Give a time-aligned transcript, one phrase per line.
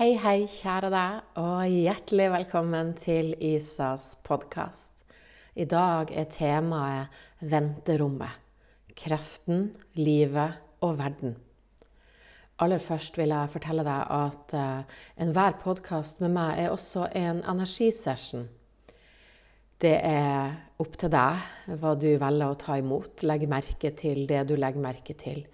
[0.00, 5.02] Hei, hei, kjære deg, og hjertelig velkommen til Isas podkast.
[5.52, 8.32] I dag er temaet venterommet.
[8.96, 9.66] Kreften,
[10.00, 11.34] livet og verden.
[12.64, 17.44] Aller først vil jeg fortelle deg at uh, enhver podkast med meg er også en
[17.44, 18.48] energisession.
[19.84, 23.20] Det er opp til deg hva du velger å ta imot.
[23.28, 25.44] Legg merke til det du legger merke til.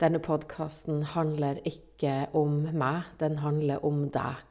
[0.00, 1.89] Denne podkasten handler ikke
[2.32, 4.44] om meg, den handler om deg.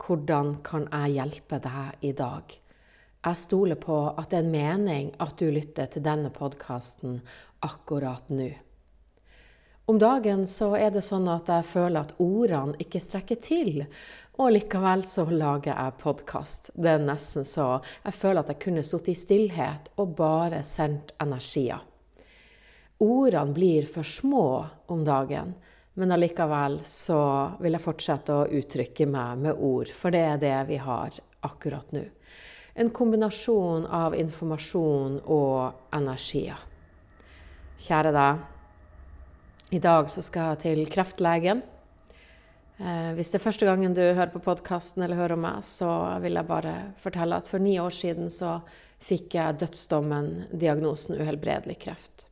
[0.00, 2.56] Hvordan kan jeg hjelpe deg i dag?
[3.20, 7.20] Jeg stoler på at det er en mening at du lytter til denne podkasten
[7.66, 8.48] akkurat nå.
[9.90, 13.82] Om dagen så er det sånn at jeg føler at ordene ikke strekker til,
[14.38, 16.70] og likevel så lager jeg podkast.
[16.78, 21.12] Det er nesten så jeg føler at jeg kunne sittet i stillhet og bare sendt
[21.20, 21.82] energier.
[23.02, 24.46] Ordene blir for små
[24.94, 25.56] om dagen,
[25.98, 27.20] men allikevel så
[27.60, 31.90] vil jeg fortsette å uttrykke meg med ord, for det er det vi har akkurat
[31.96, 32.04] nå.
[32.80, 36.60] En kombinasjon av informasjon og energier.
[37.80, 38.46] Kjære deg.
[39.74, 41.62] I dag så skal jeg til kreftlegen.
[42.80, 45.90] Eh, hvis det er første gangen du hører på podkasten eller hører om meg, så
[46.22, 48.60] vil jeg bare fortelle at for ni år siden så
[49.04, 52.29] fikk jeg dødsdommen, diagnosen uhelbredelig kreft.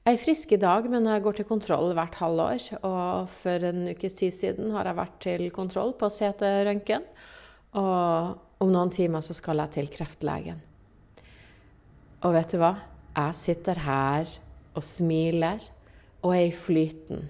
[0.00, 2.70] Jeg er frisk i dag, men jeg går til kontroll hvert halvår.
[2.88, 7.04] Og for en ukes tid siden har jeg vært til kontroll på CT-røntgen.
[7.76, 10.64] Og om noen timer så skal jeg til kreftlegen.
[12.24, 12.72] Og vet du hva?
[13.12, 14.32] Jeg sitter her
[14.72, 15.68] og smiler
[16.24, 17.28] og er i flyten.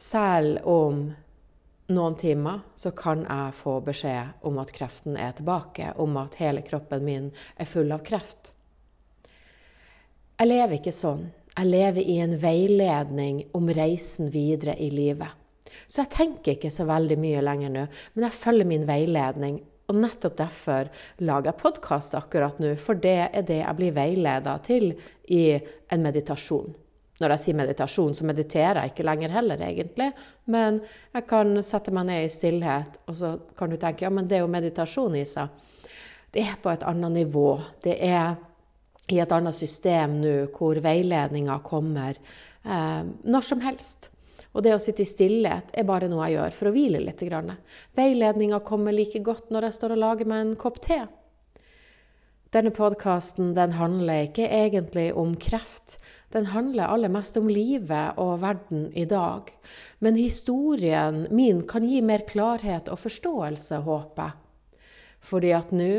[0.00, 1.06] Selv om
[1.92, 6.64] noen timer så kan jeg få beskjed om at kreften er tilbake, om at hele
[6.64, 8.55] kroppen min er full av kreft.
[10.36, 11.22] Jeg lever ikke sånn.
[11.56, 15.32] Jeg lever i en veiledning om reisen videre i livet.
[15.88, 19.62] Så jeg tenker ikke så veldig mye lenger nå, men jeg følger min veiledning.
[19.88, 20.90] Og nettopp derfor
[21.24, 24.90] lager jeg podkast akkurat nå, for det er det jeg blir veileda til
[25.32, 26.74] i en meditasjon.
[27.16, 30.10] Når jeg sier meditasjon, så mediterer jeg ikke lenger heller, egentlig.
[30.52, 30.82] Men
[31.16, 34.36] jeg kan sette meg ned i stillhet, og så kan du tenke ja, men det
[34.36, 35.46] er jo meditasjon, Isa.
[36.28, 37.54] Det er på et annet nivå.
[37.86, 38.34] Det er
[39.12, 44.10] i et annet system nå, hvor veiledninga kommer eh, når som helst.
[44.56, 47.22] Og det å sitte i stillhet er bare noe jeg gjør for å hvile litt.
[47.96, 51.02] Veiledninga kommer like godt når jeg står og lager meg en kopp te.
[52.54, 55.98] Denne podkasten den handler ikke egentlig om kreft.
[56.32, 59.50] Den handler aller mest om livet og verden i dag.
[60.00, 64.80] Men historien min kan gi mer klarhet og forståelse, håper jeg.
[65.26, 65.92] Fordi at nå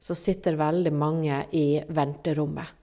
[0.00, 2.76] så sitter veldig mange i venterommet.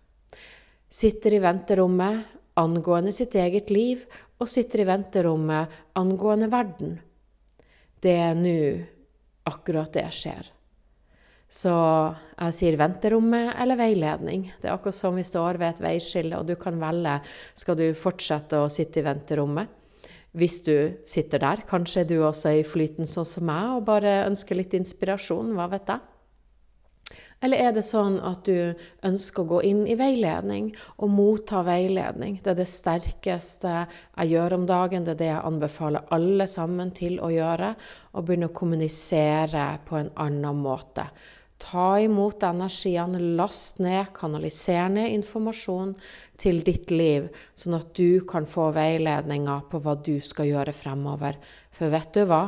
[0.88, 4.06] Sitter i venterommet angående sitt eget liv,
[4.38, 6.94] og sitter i venterommet angående verden.
[8.00, 8.60] Det er nå
[9.50, 10.52] akkurat det skjer.
[11.48, 14.50] Så jeg sier venterommet eller veiledning.
[14.60, 17.18] Det er akkurat som vi står ved et veiskille, og du kan velge
[17.56, 19.72] skal du fortsette å sitte i venterommet.
[20.38, 20.76] Hvis du
[21.08, 24.76] sitter der, kanskje er du også i flyten sånn som meg og bare ønsker litt
[24.78, 26.04] inspirasjon, hva vet jeg.
[27.44, 28.74] Eller er det sånn at du
[29.06, 32.40] ønsker å gå inn i veiledning og motta veiledning?
[32.42, 36.94] Det er det sterkeste jeg gjør om dagen, det er det jeg anbefaler alle sammen
[36.98, 37.74] til å gjøre.
[38.18, 41.06] Å begynne å kommunisere på en annen måte.
[41.62, 45.96] Ta imot energiene, last ned, kanaliser ned informasjon
[46.38, 51.38] til ditt liv, sånn at du kan få veiledninger på hva du skal gjøre fremover.
[51.74, 52.44] For vet du hva?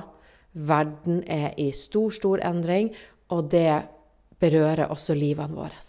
[0.54, 2.90] Verden er i stor, stor endring,
[3.34, 3.99] og det
[4.40, 5.80] berører også livene våre.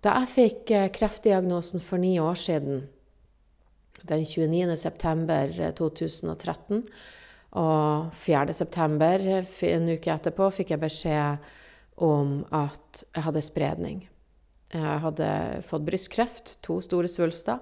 [0.00, 2.88] Da jeg fikk eh, kreftdiagnosen for ni år siden,
[4.08, 6.84] den 29.9.2013, eh,
[7.60, 11.36] og 4.9., en uke etterpå, fikk jeg beskjed
[12.00, 14.08] om at jeg hadde spredning.
[14.70, 15.28] Jeg hadde
[15.66, 17.58] fått brystkreft, to store svulster,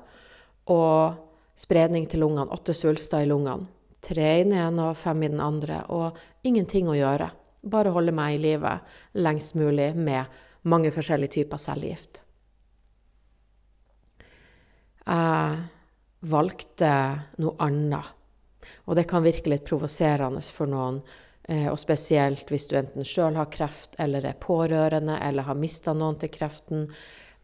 [0.68, 1.14] og
[1.58, 2.52] spredning til lungene.
[2.54, 3.66] Åtte svulster i lungene.
[4.04, 6.14] Tre i den ene og fem i den andre, og
[6.46, 7.32] ingenting å gjøre.
[7.68, 8.78] Bare holde meg i live
[9.18, 10.38] lengst mulig med
[10.68, 12.22] mange forskjellige typer cellegift.
[15.08, 15.58] Jeg
[16.28, 16.92] valgte
[17.40, 18.14] noe annet.
[18.88, 21.00] Og det kan virke litt provoserende for noen,
[21.48, 25.94] eh, og spesielt hvis du enten sjøl har kreft, eller er pårørende, eller har mista
[25.96, 26.88] noen til kreften.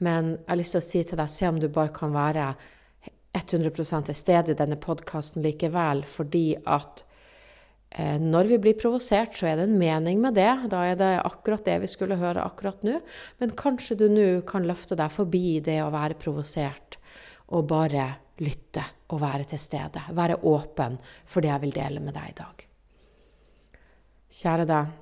[0.05, 2.55] Men jeg har lyst til å si til deg, se om du bare kan være
[3.35, 7.05] 100 til stede i denne podkasten likevel, fordi at
[7.95, 10.51] når vi blir provosert, så er det en mening med det.
[10.73, 12.97] Da er det akkurat det vi skulle høre akkurat nå.
[13.39, 16.99] Men kanskje du nå kan løfte deg forbi det å være provosert,
[17.55, 18.09] og bare
[18.43, 18.83] lytte
[19.15, 20.03] og være til stede.
[20.11, 22.65] Være åpen for det jeg vil dele med deg i dag.
[24.35, 24.95] Kjære deg.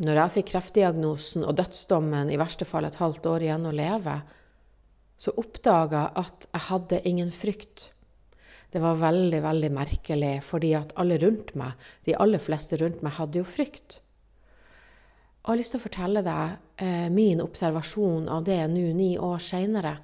[0.00, 4.20] Når jeg fikk kreftdiagnosen og dødsdommen, i verste fall et halvt år igjen å leve,
[5.20, 7.90] så oppdaga jeg at jeg hadde ingen frykt.
[8.70, 11.74] Det var veldig, veldig merkelig, fordi at alle rundt meg,
[12.06, 13.98] de aller fleste rundt meg, hadde jo frykt.
[15.40, 19.14] Og jeg har lyst til å fortelle deg eh, min observasjon av det nå ni
[19.18, 19.96] år seinere.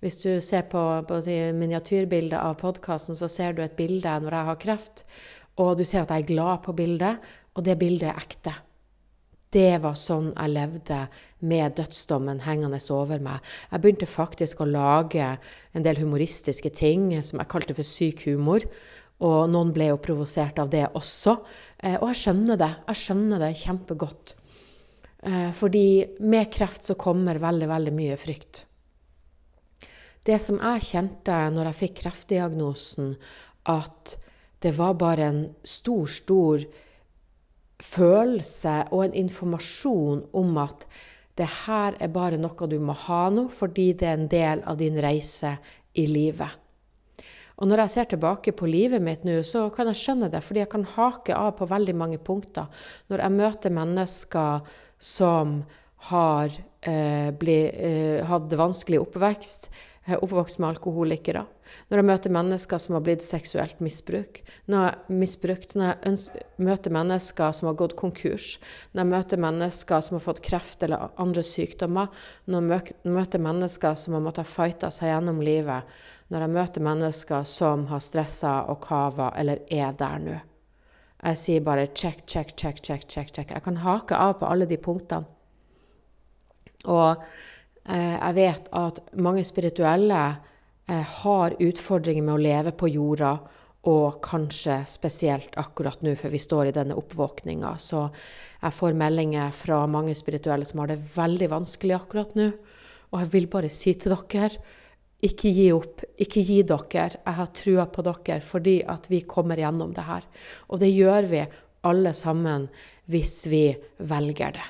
[0.00, 1.20] Hvis du ser på, på
[1.56, 5.04] miniatyrbildet av podkasten, så ser du et bilde når jeg har kreft,
[5.60, 7.22] og du ser at jeg er glad på bildet,
[7.54, 8.54] og det bildet er ekte.
[9.54, 11.04] Det var sånn jeg levde
[11.46, 13.38] med dødsdommen hengende over meg.
[13.70, 15.28] Jeg begynte faktisk å lage
[15.74, 18.64] en del humoristiske ting som jeg kalte for syk humor.
[19.22, 21.36] Og noen ble jo provosert av det også.
[21.78, 22.70] Eh, og jeg skjønner det.
[22.90, 24.34] Jeg skjønner det kjempegodt.
[25.22, 25.86] Eh, fordi
[26.26, 28.64] med kreft så kommer veldig, veldig mye frykt.
[30.24, 33.14] Det som jeg kjente når jeg fikk kreftdiagnosen,
[33.70, 34.16] at
[34.64, 36.64] det var bare en stor, stor
[37.82, 40.86] følelse og en informasjon om at
[41.38, 44.78] det her er bare noe du må ha nå, fordi det er en del av
[44.78, 45.56] din reise
[45.98, 46.60] i livet.
[47.54, 50.62] Og når jeg ser tilbake på livet mitt nå, så kan jeg skjønne det, fordi
[50.64, 52.66] jeg kan hake av på veldig mange punkter.
[53.10, 55.60] Når jeg møter mennesker som
[56.10, 59.70] har eh, eh, hatt vanskelig oppvekst,
[60.10, 61.44] er oppvokst med alkoholikere.
[61.88, 64.40] Når jeg møter mennesker som har blitt seksuelt misbruk,
[64.70, 68.48] når jeg, misbrukt, når jeg ønsker, møter mennesker som har gått konkurs,
[68.92, 72.10] når jeg møter mennesker som har fått kreft eller andre sykdommer,
[72.50, 75.94] når jeg møter mennesker som har måttet fighte seg gjennom livet,
[76.32, 80.36] når jeg møter mennesker som har stressa og kava eller er der nå.
[81.24, 83.50] Jeg sier bare check, check, check, check, check, check.
[83.50, 85.24] Jeg kan hake av på alle de punktene.
[86.84, 87.22] Og
[87.84, 90.20] Eh, jeg vet at mange spirituelle
[90.88, 93.38] har utfordringer med å leve på jorda,
[93.84, 97.74] og kanskje spesielt akkurat nå, for vi står i denne oppvåkninga.
[97.80, 98.06] Så
[98.62, 102.48] jeg får meldinger fra mange spirituelle som har det veldig vanskelig akkurat nå.
[103.12, 104.48] Og jeg vil bare si til dere
[105.24, 107.10] ikke gi opp, ikke gi dere.
[107.12, 110.24] Jeg har trua på dere fordi at vi kommer gjennom det her.
[110.72, 111.44] Og det gjør vi
[111.84, 112.68] alle sammen
[113.12, 113.66] hvis vi
[114.00, 114.66] velger det.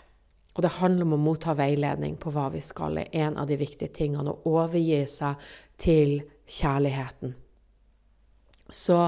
[0.55, 3.59] Og det handler om å motta veiledning på hva vi skal, er en av de
[3.59, 4.31] viktige tingene.
[4.31, 5.49] Å overgi seg
[5.81, 7.35] til kjærligheten.
[8.71, 9.01] Så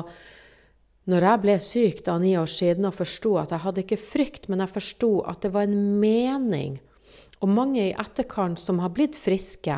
[1.07, 4.49] når jeg ble syk da ni år siden og forsto at jeg hadde ikke frykt,
[4.51, 6.81] men jeg forsto at det var en mening
[7.45, 9.75] og mange i etterkant som har blitt friske,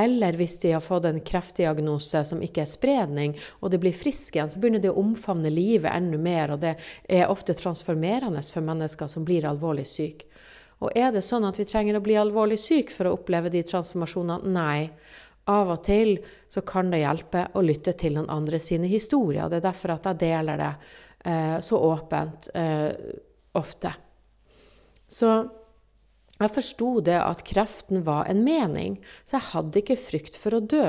[0.00, 4.38] eller hvis de har fått en kreftdiagnose som ikke er spredning, og de blir friske
[4.38, 8.64] igjen, så begynner de å omfavne livet enda mer, og det er ofte transformerende for
[8.64, 10.31] mennesker som blir alvorlig syke.
[10.82, 13.62] Og er det sånn at vi trenger å bli alvorlig syk for å oppleve de
[13.66, 14.50] transformasjonene?
[14.50, 14.90] Nei.
[15.50, 16.16] Av og til
[16.50, 19.48] så kan det hjelpe å lytte til noen andre sine historier.
[19.50, 20.70] Det er derfor at jeg deler det
[21.30, 22.90] eh, så åpent eh,
[23.58, 23.90] ofte.
[25.06, 25.32] Så
[26.44, 30.62] jeg forsto det at kreften var en mening, så jeg hadde ikke frykt for å
[30.64, 30.86] dø.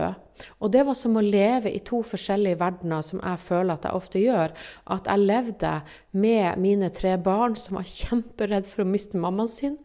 [0.60, 4.00] Og det var som å leve i to forskjellige verdener, som jeg føler at jeg
[4.00, 4.54] ofte gjør.
[4.96, 5.74] At jeg levde
[6.18, 9.80] med mine tre barn som var kjemperedd for å miste mammaen sin.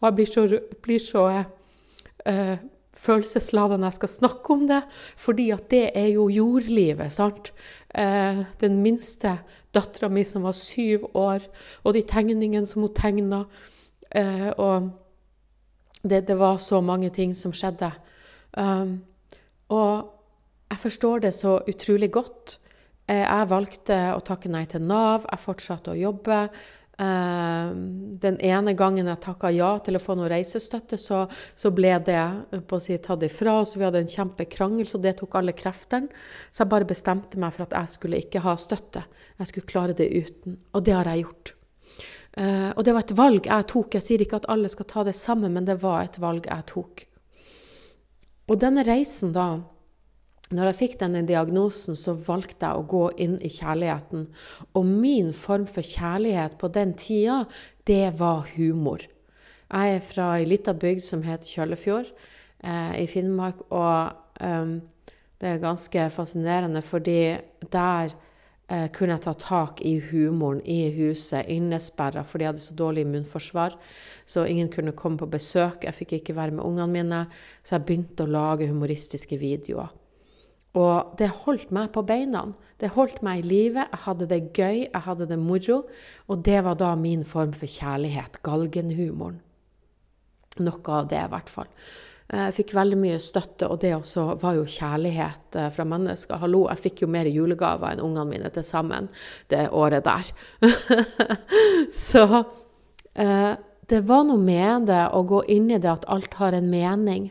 [0.00, 0.46] Og jeg blir så,
[0.84, 2.56] blir så uh,
[2.92, 4.82] følelsesladet når jeg skal snakke om det,
[5.16, 7.52] fordi at det er jo jordlivet, sant.
[7.94, 9.38] Uh, den minste
[9.72, 11.46] dattera mi som var syv år,
[11.84, 13.46] og de tegningene som hun tegna.
[14.12, 14.90] Uh, og
[16.02, 17.92] det, det, var så mange ting som skjedde.
[18.56, 19.00] Um,
[19.72, 20.12] og
[20.72, 22.58] jeg forstår det så utrolig godt.
[23.08, 26.46] Jeg valgte å takke nei til Nav, jeg fortsatte å jobbe.
[27.00, 31.24] Ehm, den ene gangen jeg takka ja til å få noe reisestøtte, så,
[31.56, 32.20] så ble det
[32.68, 36.12] på å si, tatt ifra Så Vi hadde en kjempekrangel, så det tok alle kreftene.
[36.50, 39.04] Så jeg bare bestemte meg for at jeg skulle ikke ha støtte.
[39.40, 40.60] Jeg skulle klare det uten.
[40.76, 41.56] Og det har jeg gjort.
[42.32, 43.98] Uh, og det var et valg jeg tok.
[43.98, 46.68] Jeg sier ikke at alle skal ta det samme, men det var et valg jeg
[46.70, 47.04] tok.
[48.50, 49.60] Og denne reisen, da
[50.52, 54.26] når jeg fikk denne diagnosen, så valgte jeg å gå inn i kjærligheten.
[54.76, 57.42] Og min form for kjærlighet på den tida,
[57.88, 59.04] det var humor.
[59.72, 64.74] Jeg er fra ei lita bygd som heter Kjøllefjord eh, i Finnmark, og um,
[65.40, 67.38] det er ganske fascinerende, fordi
[67.72, 68.12] der
[68.72, 73.04] eh, kunne jeg ta tak i humoren i huset, innesperra, for de hadde så dårlig
[73.06, 73.76] immunforsvar.
[74.26, 75.84] Så ingen kunne komme på besøk.
[75.84, 77.26] Jeg fikk ikke være med ungene mine,
[77.62, 79.92] så jeg begynte å lage humoristiske videoer.
[80.78, 82.46] Og det holdt meg på beina.
[82.80, 83.84] Det holdt meg i live.
[83.84, 85.82] Jeg hadde det gøy, jeg hadde det moro.
[86.32, 88.40] Og det var da min form for kjærlighet.
[88.46, 89.42] Galgenhumoren.
[90.60, 91.68] Noe av det, i hvert fall.
[92.32, 96.38] Jeg fikk veldig mye støtte, og det også var jo kjærlighet eh, fra mennesker.
[96.40, 99.10] Hallo, jeg fikk jo mer julegaver enn ungene mine til sammen
[99.52, 100.30] det året der.
[102.08, 102.24] så
[103.12, 103.52] eh,
[103.92, 107.28] det var noe med det å gå inn i det at alt har en mening.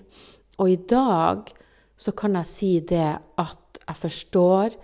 [0.61, 1.49] Og i dag
[1.97, 3.09] så kan jeg si det
[3.41, 4.77] at jeg forstår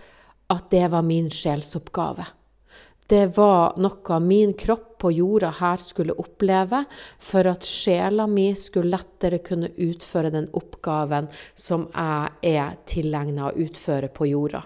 [0.53, 2.25] at det var min sjelsoppgave.
[3.07, 6.83] Det var noe min kropp på jorda her skulle oppleve,
[7.19, 13.55] for at sjela mi skulle lettere kunne utføre den oppgaven som jeg er tilegna å
[13.63, 14.63] utføre på jorda.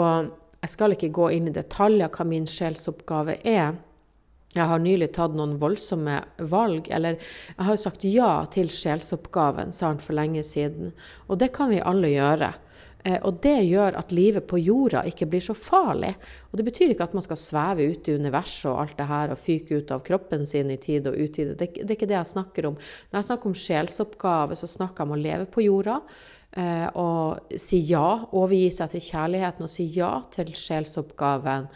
[0.00, 0.30] Og
[0.62, 3.74] jeg skal ikke gå inn i detaljer hva min sjelsoppgave er.
[4.52, 6.18] Jeg har nylig tatt noen voldsomme
[6.52, 10.92] valg, eller jeg har sagt ja til sjelsoppgaven, sa han for lenge siden.
[11.28, 12.52] Og det kan vi alle gjøre.
[13.04, 16.12] Eh, og det gjør at livet på jorda ikke blir så farlig.
[16.50, 19.32] Og det betyr ikke at man skal sveve ut i universet og alt det her
[19.34, 21.56] og fyke ut av kroppen sin i tid og utide.
[21.58, 22.78] Det, det er ikke det jeg snakker om.
[23.10, 25.98] Når jeg snakker om sjelsoppgave, så snakker jeg om å leve på jorda.
[26.52, 31.70] Eh, og si ja, overgi seg til kjærligheten og si ja til sjelsoppgaven.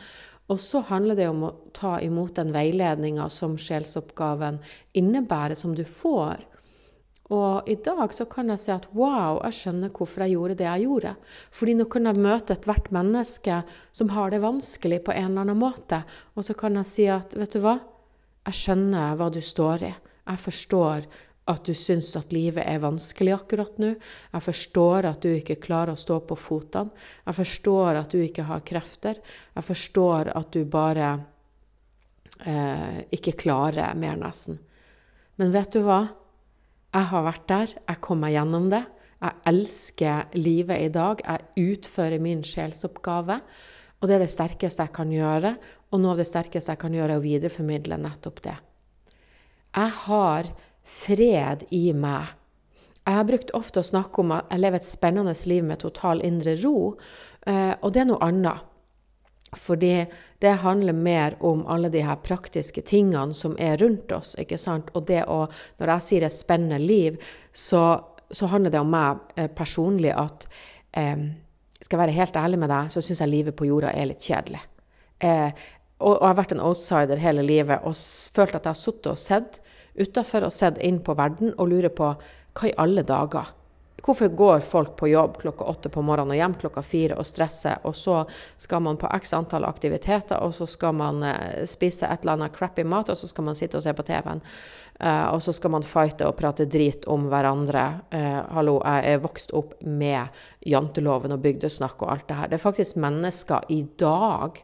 [0.53, 4.61] Og så handler det om å ta imot den veiledninga som sjelsoppgaven
[4.95, 6.45] innebærer, som du får.
[7.35, 10.69] Og i dag så kan jeg si at wow, jeg skjønner hvorfor jeg gjorde det
[10.69, 11.15] jeg gjorde.
[11.59, 15.59] Fordi nå kan jeg møte ethvert menneske som har det vanskelig på en eller annen
[15.59, 16.05] måte.
[16.39, 17.81] Og så kan jeg si at vet du hva,
[18.47, 19.95] jeg skjønner hva du står i.
[20.27, 21.09] Jeg forstår
[21.51, 23.93] at du syns at livet er vanskelig akkurat nå.
[24.33, 26.95] Jeg forstår at du ikke klarer å stå på føttene.
[27.27, 29.19] Jeg forstår at du ikke har krefter.
[29.55, 31.11] Jeg forstår at du bare
[32.47, 34.59] eh, ikke klarer mer, nesten.
[35.39, 36.01] Men vet du hva?
[36.97, 38.87] Jeg har vært der, jeg kom meg gjennom det.
[39.21, 41.21] Jeg elsker livet i dag.
[41.21, 43.41] Jeg utfører min sjelsoppgave.
[44.01, 45.53] Og det er det sterkeste jeg kan gjøre.
[45.93, 48.57] Og noe av det sterkeste jeg kan gjøre, er å videreformidle nettopp det.
[49.77, 50.49] Jeg har
[50.87, 52.33] fred i meg.
[53.07, 56.25] Jeg har brukt ofte å snakke om at jeg lever et spennende liv med total
[56.27, 56.97] indre ro,
[57.47, 58.65] eh, og det er noe annet.
[59.57, 60.05] Fordi
[60.43, 64.35] det handler mer om alle de her praktiske tingene som er rundt oss.
[64.39, 64.91] ikke sant?
[64.95, 65.47] Og det å
[65.79, 67.17] Når jeg sier et spennende liv,
[67.53, 70.49] så, så handler det om meg eh, personlig at
[70.93, 71.17] eh,
[71.81, 74.25] Skal jeg være helt ærlig med deg, så syns jeg livet på jorda er litt
[74.25, 74.63] kjedelig.
[75.21, 75.51] Eh,
[75.99, 77.95] og, og, jeg har vært en outsider hele livet og
[78.37, 79.61] følt at jeg har sittet og sett
[79.97, 82.11] utafor og sett inn på verden og lurer på
[82.57, 83.53] hva i alle dager
[84.05, 87.81] Hvorfor går folk på jobb klokka åtte på morgenen og hjem klokka fire og stresser,
[87.89, 88.21] og så
[88.61, 92.57] skal man på x antall aktiviteter, og så skal man uh, spise et eller annet
[92.57, 94.45] crappy mat, og så skal man sitte og se på TV-en.
[94.97, 97.87] Uh, eh, og så skal man fighte og prate drit om hverandre.
[98.13, 100.39] Uh, hallo, jeg er vokst opp med
[100.69, 102.53] janteloven og bygdesnakk og alt det her.
[102.53, 104.63] Det er faktisk mennesker i dag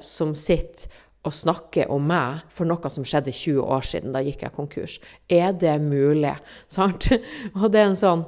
[0.00, 0.88] som sitter
[1.26, 4.14] og snakker om meg for noe som skjedde 20 år siden.
[4.14, 4.98] Da gikk jeg konkurs.
[5.28, 6.36] Er det mulig?
[6.76, 7.10] Sant?
[7.56, 8.24] Og det er en sånn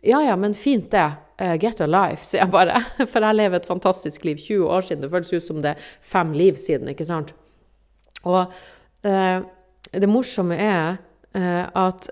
[0.00, 1.12] Ja ja, men fint det.
[1.42, 2.80] Uh, get a life, sier jeg bare.
[3.10, 4.40] For jeg lever et fantastisk liv.
[4.40, 5.04] 20 år siden.
[5.04, 7.34] Det føles ut som det er fem liv siden, ikke sant?
[8.28, 8.42] Og
[9.04, 9.38] uh,
[9.92, 10.98] det morsomme er
[11.36, 12.10] uh, at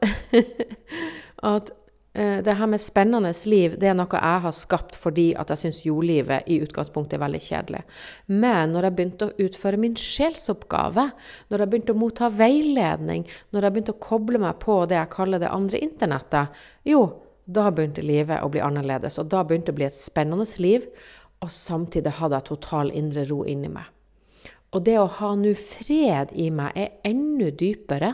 [1.57, 1.75] at
[2.19, 5.77] det her med spennende liv det er noe jeg har skapt fordi at jeg syns
[5.87, 7.83] jordlivet i utgangspunktet er veldig kjedelig.
[8.27, 11.05] Men når jeg begynte å utføre min sjelsoppgave,
[11.53, 13.23] når jeg begynte å motta veiledning,
[13.55, 16.59] når jeg begynte å koble meg på det jeg kaller det andre internettet,
[16.91, 17.05] jo,
[17.49, 19.17] da begynte livet å bli annerledes.
[19.23, 20.85] Og da begynte det å bli et spennende liv,
[21.41, 23.87] og samtidig hadde jeg total indre ro inni meg.
[24.77, 28.13] Og det å ha nå fred i meg er enda dypere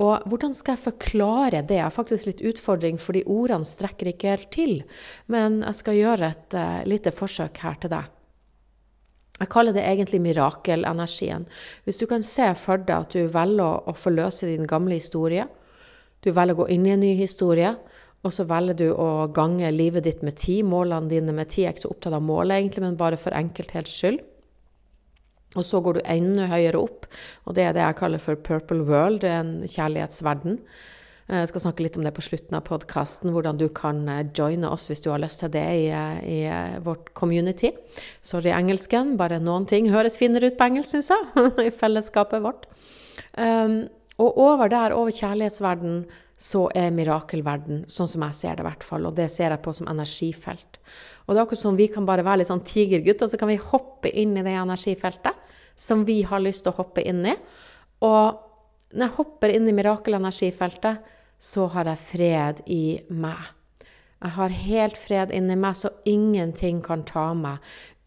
[0.00, 1.76] og hvordan skal jeg forklare det?
[1.76, 4.72] Jeg har faktisk litt utfordring, fordi ordene strekker ikke helt til.
[5.28, 8.08] Men jeg skal gjøre et uh, lite forsøk her til deg.
[9.40, 11.46] Jeg kaller det egentlig mirakelenergien.
[11.84, 15.46] Hvis du kan se for deg at du velger å, å forløse din gamle historie,
[16.24, 17.74] du velger å gå inn i en ny historie,
[18.20, 21.62] og så velger du å gange livet ditt med ti, målene dine med ti.
[21.64, 24.20] Jeg er ikke så opptatt av målet, egentlig, men bare for enkelthets skyld.
[25.58, 27.08] Og så går du enda høyere opp,
[27.48, 30.60] og det er det jeg kaller for purple world, en kjærlighetsverden.
[31.30, 34.66] Jeg skal snakke litt om det på slutten av podkasten, hvordan du kan eh, joine
[34.66, 37.70] oss hvis du har lyst til det i, eh, i eh, vårt community.
[38.18, 39.14] Sorry, engelsken.
[39.18, 42.66] Bare noen ting høres finere ut på engelsk, syns jeg, i fellesskapet vårt.
[43.38, 43.84] Um,
[44.20, 46.02] og over der, over kjærlighetsverden,
[46.40, 49.62] så er mirakelverden, sånn som jeg ser det i hvert fall, og det ser jeg
[49.64, 50.80] på som energifelt.
[51.26, 53.50] Og det er akkurat som vi kan bare være litt sånn tigergutt, og så kan
[53.50, 57.36] vi hoppe inn i det energifeltet som vi har lyst til å hoppe inn i.
[58.04, 58.40] Og
[58.96, 61.04] når jeg hopper inn i mirakelenergifeltet,
[61.40, 62.84] så har jeg fred i
[63.16, 63.40] meg.
[64.20, 67.60] Jeg har helt fred inni meg, så ingenting kan ta meg.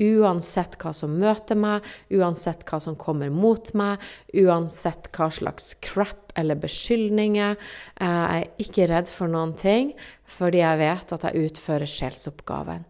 [0.04, 4.02] Uansett hva som møter meg, uansett hva som kommer mot meg,
[4.36, 7.58] uansett hva slags crap eller beskyldninger.
[8.00, 9.94] Jeg er ikke redd for noen ting,
[10.26, 12.88] fordi jeg vet at jeg utfører sjelsoppgaven.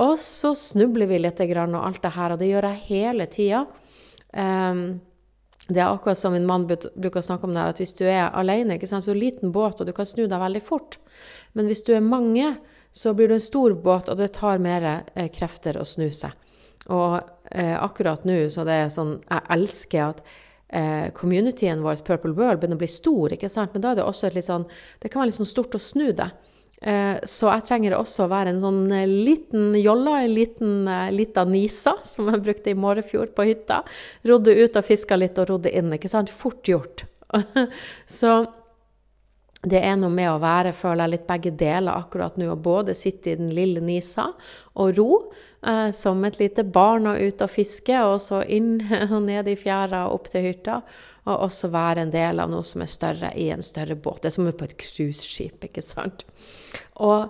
[0.00, 3.64] Og så snubler vi litt og alt det her, og det gjør jeg hele tida.
[4.32, 5.00] Um,
[5.68, 8.06] det er akkurat som min mann bruker å snakke om det her, at hvis du
[8.08, 10.40] er alene, ikke sant, så er det en liten båt, og du kan snu deg
[10.40, 10.98] veldig fort.
[11.54, 12.54] Men hvis du er mange,
[12.90, 16.34] så blir du en stor båt, og det tar mer eh, krefter å snu seg.
[16.88, 17.18] Og
[17.52, 20.22] eh, akkurat nå så det er sånn Jeg elsker at
[20.72, 23.74] eh, communityen vår, Purple World, begynner å bli stor, ikke sant?
[23.74, 24.64] men da er det også et litt sånn
[25.02, 26.30] Det kan være litt sånn stort å snu det.
[26.80, 31.10] Eh, så jeg trenger også å være en sånn eh, liten jolla, en liten eh,
[31.12, 33.82] lita nisa, som jeg brukte i Mårefjord på hytta.
[34.28, 35.92] Rodde ut og fiska litt og rodde inn.
[35.96, 36.32] ikke sant?
[36.32, 37.04] Fort gjort.
[38.20, 38.40] så
[39.60, 42.46] det er noe med å være, føler jeg, litt begge deler akkurat nå.
[42.48, 44.30] Å både sitte i den lille Nisa
[44.80, 45.10] og ro
[45.60, 48.78] eh, som et lite barn og ut og fiske, og så inn
[49.10, 50.80] og ned i fjæra og opp til hytta.
[51.28, 54.22] Og også være en del av noe som er større i en større båt.
[54.22, 56.24] Det er som på et cruiseskip, ikke sant.
[57.04, 57.28] Og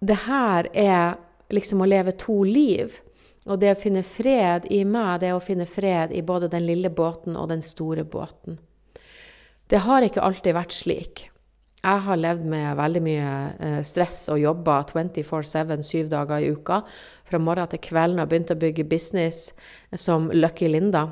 [0.00, 1.18] det her er
[1.52, 2.96] liksom å leve to liv.
[3.44, 6.64] Og det å finne fred i meg, det er å finne fred i både den
[6.64, 8.56] lille båten og den store båten.
[9.68, 11.26] Det har ikke alltid vært slik.
[11.82, 16.76] Jeg har levd med veldig mye eh, stress og jobba 24-7 syv dager i uka.
[17.26, 19.48] Fra morgen til kvelden og begynt å bygge business
[19.90, 21.08] som Lucky Linda.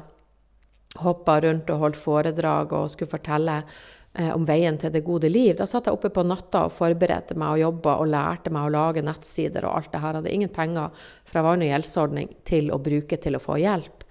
[1.02, 5.56] Hoppa rundt og holdt foredrag og skulle fortelle eh, om veien til det gode liv.
[5.58, 8.72] Da satt jeg oppe på natta og forberedte meg og jobba og lærte meg å
[8.76, 10.14] lage nettsider og alt det her.
[10.14, 14.06] Jeg hadde ingen penger fra vann- og gjeldsordning til å bruke til å få hjelp.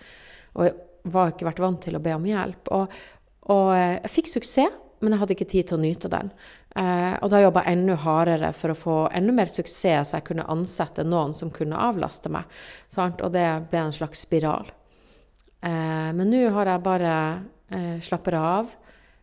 [0.59, 0.75] Og jeg
[1.15, 2.75] var ikke vært vant til å be om hjelp.
[2.75, 3.01] Og,
[3.55, 6.31] og eh, jeg fikk suksess men jeg hadde ikke tid til å nyte den.
[6.75, 10.27] Eh, og da jobba jeg enda hardere for å få enda mer suksess, så jeg
[10.31, 12.49] kunne ansette noen som kunne avlaste meg.
[12.91, 13.23] Sant?
[13.25, 14.69] Og det ble en slags spiral.
[15.61, 17.15] Eh, men nå har jeg bare
[17.71, 18.69] eh, slapper av,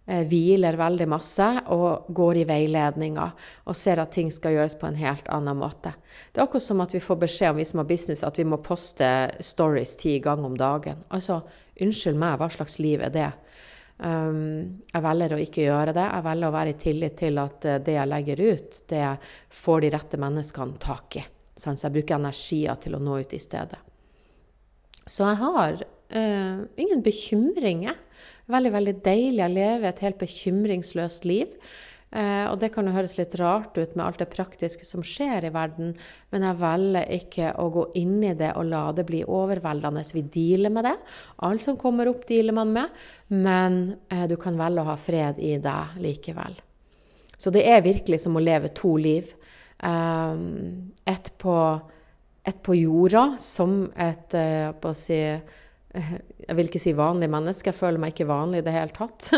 [0.06, 3.28] eh, hviler veldig masse og går i veiledninga
[3.64, 5.95] og ser at ting skal gjøres på en helt annen måte.
[6.33, 8.49] Det er akkurat som at vi får beskjed om vi som har business at vi
[8.49, 9.09] må poste
[9.40, 11.04] stories ti ganger om dagen.
[11.09, 11.40] Altså,
[11.80, 13.30] unnskyld meg, hva slags liv er det?
[13.97, 16.04] Um, jeg velger å ikke gjøre det.
[16.04, 19.04] Jeg velger å være i tillit til at eh, det jeg legger ut, det
[19.56, 21.25] får de rette menneskene tak i.
[21.56, 23.78] Så jeg bruker energier til å nå ut i stedet.
[25.06, 27.97] Så jeg har uh, ingen bekymringer.
[28.52, 31.54] Veldig, veldig deilig å leve et helt bekymringsløst liv.
[32.14, 35.49] Eh, og det kan jo høres litt rart ut med alt det praktiske som skjer
[35.49, 35.90] i verden,
[36.30, 40.04] men jeg velger ikke å gå inn i det og la det bli overveldende.
[40.14, 40.95] Vi dealer med det.
[41.49, 43.02] Alt som kommer opp, dealer man med.
[43.34, 46.56] Men eh, du kan velge å ha fred i deg likevel.
[47.36, 49.34] Så det er virkelig som å leve to liv.
[49.82, 50.38] Eh,
[51.10, 51.58] ett på,
[52.47, 55.21] et på jorda, som et eh, på å si
[56.47, 59.30] jeg vil ikke si vanlig menneske, jeg føler meg ikke vanlig i det hele tatt.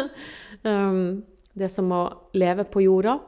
[0.67, 1.21] um,
[1.59, 2.03] det som å
[2.39, 3.19] leve på jorda.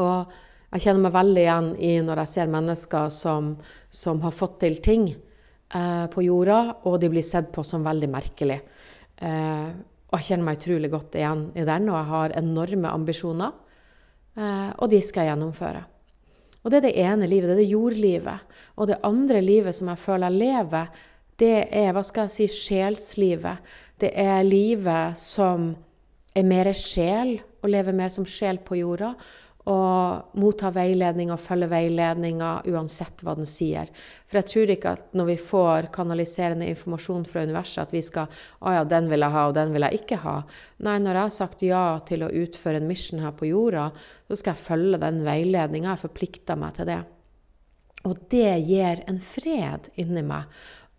[0.00, 0.34] Og
[0.74, 3.54] jeg kjenner meg veldig igjen i når jeg ser mennesker som,
[3.86, 8.10] som har fått til ting eh, på jorda, og de blir sett på som veldig
[8.10, 8.60] merkelig.
[9.22, 9.68] Eh,
[10.10, 13.54] og jeg kjenner meg utrolig godt igjen i den, og jeg har enorme ambisjoner.
[14.34, 15.84] Eh, og de skal jeg gjennomføre.
[16.64, 18.54] Og det er det ene livet, det er det jordlivet.
[18.80, 21.02] Og det andre livet som jeg føler jeg lever,
[21.38, 23.74] det er hva skal jeg si, sjelslivet.
[24.00, 25.72] Det er livet som
[26.34, 29.14] er mer sjel, og lever mer som sjel på jorda.
[29.64, 33.88] Og motta veiledning og følge veiledninga uansett hva den sier.
[34.28, 38.28] For jeg tror ikke at når vi får kanaliserende informasjon fra universet, at vi skal
[38.60, 40.44] 'Å ja, den vil jeg ha, og den vil jeg ikke ha'.
[40.80, 43.90] Nei, når jeg har sagt ja til å utføre en mission her på jorda,
[44.28, 45.96] så skal jeg følge den veiledninga.
[45.96, 47.04] Jeg forplikter meg til det.
[48.04, 50.44] Og det gir en fred inni meg.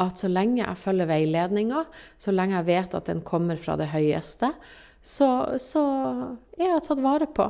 [0.02, 1.86] At så lenge jeg følger veiledninga,
[2.17, 4.50] så lenge jeg vet at den kommer fra det høyeste,
[5.05, 5.29] så,
[5.61, 5.83] så
[6.57, 7.45] jeg tatt vare på.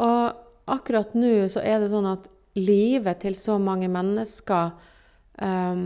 [0.00, 4.72] Og akkurat nå så er det sånn at livet til så mange mennesker
[5.42, 5.84] um,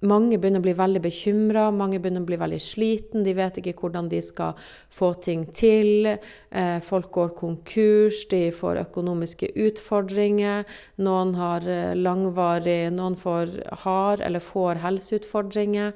[0.00, 3.20] Mange begynner å bli veldig bekymra, mange begynner å bli veldig sliten.
[3.20, 4.54] De vet ikke hvordan de skal
[4.96, 6.08] få ting til.
[6.08, 10.64] Eh, folk går konkurs, de får økonomiske utfordringer.
[11.04, 13.52] Noen har eh, langvarig Noen får,
[13.84, 15.92] har eller får helseutfordringer.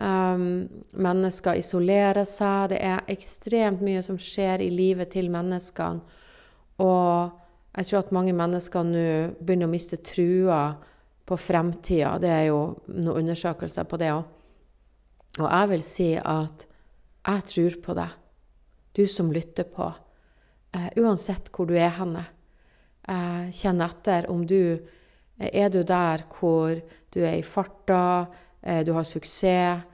[0.00, 0.64] Um,
[0.96, 2.70] mennesker isolerer seg.
[2.72, 6.00] Det er ekstremt mye som skjer i livet til menneskene.
[6.80, 7.36] Og
[7.76, 9.02] jeg tror at mange mennesker nå
[9.36, 10.62] begynner å miste trua
[11.28, 12.14] på fremtida.
[12.22, 14.24] Det er jo noen undersøkelser på det òg.
[15.38, 16.64] Og jeg vil si at
[17.20, 18.16] jeg tror på deg,
[18.96, 19.90] du som lytter på.
[20.72, 22.24] Uh, uansett hvor du er henne.
[23.04, 24.80] Uh, kjenn etter om du
[25.40, 26.74] Er du der hvor
[27.14, 28.26] du er i farta,
[28.60, 29.86] uh, du har suksess,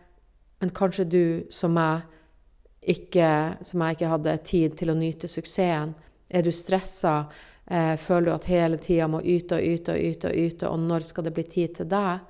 [0.61, 3.29] men kanskje du, som jeg ikke,
[3.61, 5.95] som jeg ikke hadde tid til å nyte suksessen?
[6.31, 7.27] Er du stressa?
[7.67, 10.83] Eh, føler du at hele tida må yte og yte og yte, og yte, og
[10.87, 12.23] når skal det bli tid til deg?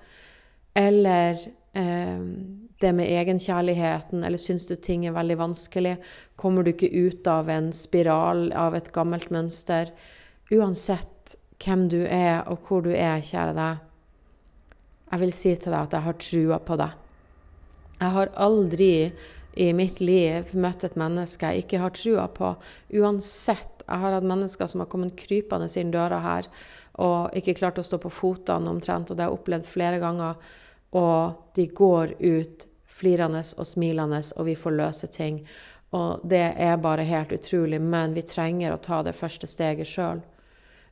[0.76, 1.36] Eller
[1.76, 2.24] eh,
[2.80, 5.96] det med egenkjærligheten, eller syns du ting er veldig vanskelig?
[6.36, 9.92] Kommer du ikke ut av en spiral av et gammelt mønster?
[10.52, 13.82] Uansett hvem du er og hvor du er, kjære deg,
[15.06, 17.05] jeg vil si til deg at jeg har trua på deg.
[18.00, 18.90] Jeg har aldri
[19.56, 22.52] i mitt liv møtt et menneske jeg ikke har trua på.
[23.00, 23.72] Uansett.
[23.86, 26.48] Jeg har hatt mennesker som har kommet krypende inn døra her
[26.98, 30.40] og ikke klart å stå på føttene omtrent, og det har jeg opplevd flere ganger
[30.96, 35.42] og de går ut flirende og smilende, og vi får løse ting.
[35.96, 40.22] Og det er bare helt utrolig, men vi trenger å ta det første steget sjøl.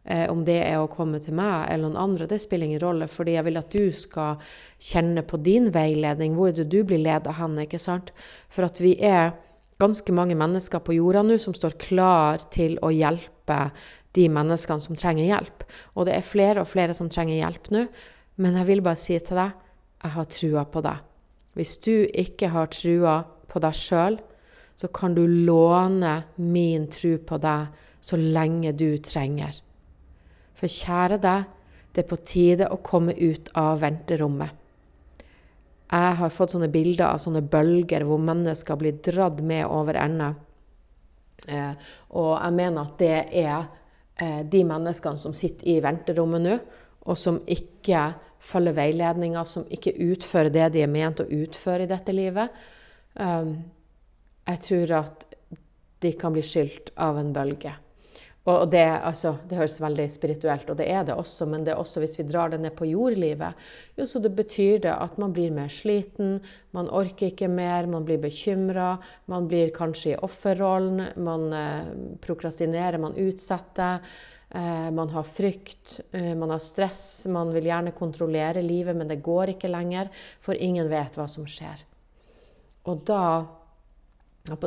[0.05, 3.09] Eh, om det er å komme til meg eller noen andre, det spiller ingen rolle,
[3.09, 4.43] fordi jeg vil at du skal
[4.77, 8.13] kjenne på din veiledning, hvor det du blir ledet hen, ikke sant?
[8.53, 9.33] For at vi er
[9.81, 13.59] ganske mange mennesker på jorda nå som står klar til å hjelpe
[14.15, 15.65] de menneskene som trenger hjelp.
[15.97, 17.87] Og det er flere og flere som trenger hjelp nå,
[18.45, 19.57] men jeg vil bare si til deg
[20.05, 21.03] jeg har trua på deg.
[21.57, 24.19] Hvis du ikke har trua på deg sjøl,
[24.77, 27.71] så kan du låne min tru på deg
[28.05, 29.55] så lenge du trenger.
[30.65, 31.49] For kjære deg,
[31.93, 34.63] det er på tide å komme ut av venterommet.
[35.95, 40.33] Jeg har fått sånne bilder av sånne bølger hvor mennesker blir dratt med over ende.
[41.45, 41.75] Eh,
[42.17, 43.67] og jeg mener at det er
[44.17, 46.57] eh, de menneskene som sitter i venterommet nå,
[47.05, 48.07] og som ikke
[48.43, 52.65] følger veiledninga, som ikke utfører det de er ment å utføre i dette livet,
[53.15, 53.51] Eh,
[54.47, 55.27] jeg tror at
[56.03, 57.73] de kan bli skylt av en bølge.
[58.45, 61.79] Og det, altså, det, høres veldig spirituelt og det er det også, men det er
[61.81, 63.57] også hvis vi drar det ned på jordlivet,
[63.97, 66.43] jo, så det betyr det at man blir mer sliten,
[66.77, 68.99] man orker ikke mer, man blir bekymra,
[69.33, 74.05] man blir kanskje i offerrollen, man eh, prokrastinerer, man utsetter.
[74.55, 79.23] Eh, man har frykt, eh, man har stress, man vil gjerne kontrollere livet, men det
[79.25, 81.83] går ikke lenger, for ingen vet hva som skjer.
[82.87, 83.25] Og da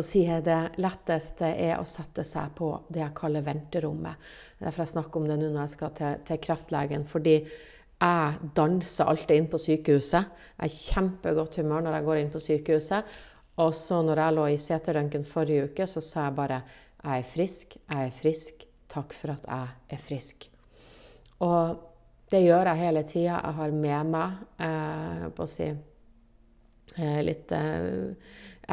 [0.02, 4.16] si Det letteste er å sette seg på det jeg kaller venterommet.
[4.58, 7.06] Derfor jeg snakker om det nå når jeg skal til, til kreftlegen.
[7.06, 10.32] Fordi jeg danser alltid inn på sykehuset.
[10.58, 13.12] Jeg er i kjempegodt humør når jeg går inn på sykehuset.
[13.62, 16.62] Og så når jeg lå i CT-røntgen forrige uke, så sa jeg bare
[16.98, 20.46] jeg er frisk, jeg er frisk, Takk for at jeg er frisk.
[21.44, 21.78] Og
[22.32, 23.36] det gjør jeg hele tida.
[23.36, 25.68] Jeg har med meg eh, på å si
[26.98, 28.14] litt eh,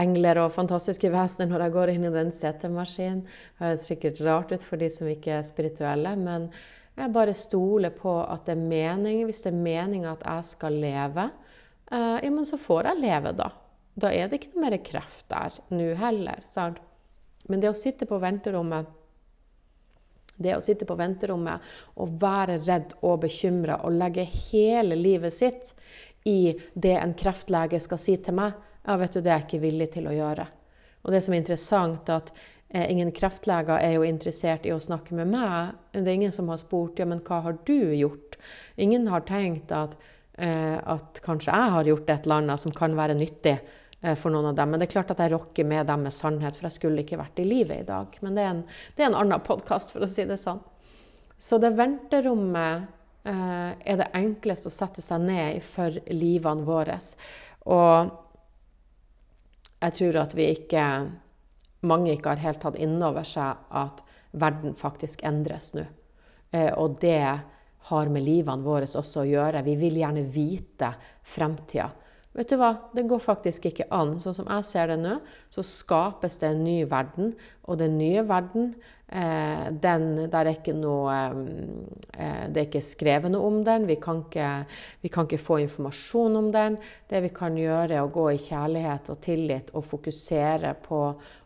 [0.01, 3.25] engler og fantastiske vesener når jeg går inn i den CT-maskinen.
[3.25, 6.49] Det høres sikkert rart ut for de som ikke er spirituelle, men
[6.95, 9.25] jeg bare stoler på at det er mening.
[9.27, 11.29] Hvis det er meninga at jeg skal leve,
[11.91, 13.51] eh, ja, men så får jeg leve, da.
[13.95, 16.43] Da er det ikke noe mer kreft der nå heller.
[16.49, 16.83] Sant?
[17.51, 19.01] Men det å sitte på venterommet
[20.37, 21.63] det å sitte på venterommet
[22.03, 25.75] og være redd og bekymra og legge hele livet sitt
[26.25, 29.65] i det en kreftlege skal si til meg, ja, vet du, det er jeg ikke
[29.65, 30.47] villig til å gjøre.
[31.05, 32.33] Og det som er interessant, at
[32.69, 35.77] eh, ingen kreftleger er jo interessert i å snakke med meg.
[35.93, 38.39] Det er ingen som har spurt ja, men hva har du gjort?
[38.81, 39.97] Ingen har tenkt at,
[40.37, 43.59] eh, at kanskje jeg har gjort et eller annet som kan være nyttig
[44.05, 44.71] Eh, for noen av dem.
[44.71, 47.17] Men det er klart at jeg rokker med dem med sannhet, for jeg skulle ikke
[47.17, 48.19] vært i livet i dag.
[48.21, 48.61] Men det er en,
[48.97, 50.61] det er en annen podkast, for å si det sånn.
[51.41, 52.91] Så det venterommet
[53.25, 56.99] er det enkleste å sette seg ned for livene våre.
[57.73, 58.11] Og
[59.85, 60.87] jeg tror at vi ikke
[61.85, 63.99] Mange ikke har helt tatt inn over seg at
[64.41, 65.83] verden faktisk endres nå.
[66.51, 67.21] Eh, og det
[67.91, 69.61] har med livene våre også å gjøre.
[69.67, 70.89] Vi vil gjerne vite
[71.29, 71.91] fremtida.
[72.35, 74.17] Vet du hva, det går faktisk ikke an.
[74.19, 75.21] Sånn som jeg ser det nå,
[75.55, 77.31] så skapes det en ny verden.
[77.71, 78.73] Og den nye verden,
[79.07, 83.87] eh, den, der er ikke noe eh, Det er ikke skrevet noe om den.
[83.87, 84.51] Vi kan, ikke,
[85.07, 86.81] vi kan ikke få informasjon om den.
[87.07, 91.03] Det vi kan gjøre, er å gå i kjærlighet og tillit og fokusere på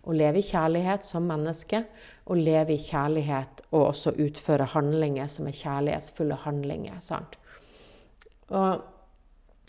[0.09, 1.85] å leve i kjærlighet som menneske.
[2.33, 7.03] Og leve i kjærlighet og også utføre handlinger som er kjærlighetsfulle handlinger.
[7.05, 7.37] sant?
[8.49, 8.98] Og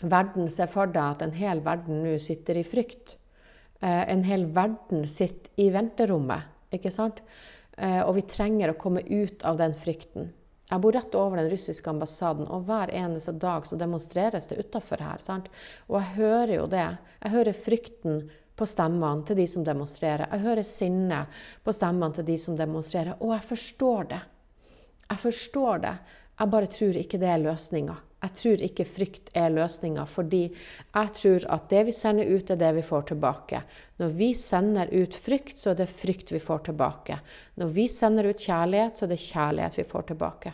[0.02, 3.16] verden ser for deg at en hel verden nå sitter i frykt.
[3.80, 7.22] Eh, en hel verden sitter i venterommet, ikke sant?
[7.76, 10.32] Eh, og vi trenger å komme ut av den frykten.
[10.70, 15.02] Jeg bor rett over den russiske ambassaden, og hver eneste dag så demonstreres det utafor
[15.02, 15.18] her.
[15.18, 15.48] sant?
[15.88, 16.98] Og jeg hører jo det.
[17.22, 18.20] Jeg hører frykten
[18.54, 20.28] på stemmene til de som demonstrerer.
[20.30, 24.20] Jeg hører sinnet på stemmene til de som demonstrerer, og jeg forstår det.
[25.08, 25.96] Jeg forstår det.
[26.38, 27.96] Jeg bare tror ikke det er løsninga.
[28.20, 32.58] Jeg tror ikke frykt er løsninga, fordi jeg tror at det vi sender ut, er
[32.60, 33.62] det vi får tilbake.
[34.02, 37.16] Når vi sender ut frykt, så er det frykt vi får tilbake.
[37.56, 40.52] Når vi sender ut kjærlighet, så er det kjærlighet vi får tilbake.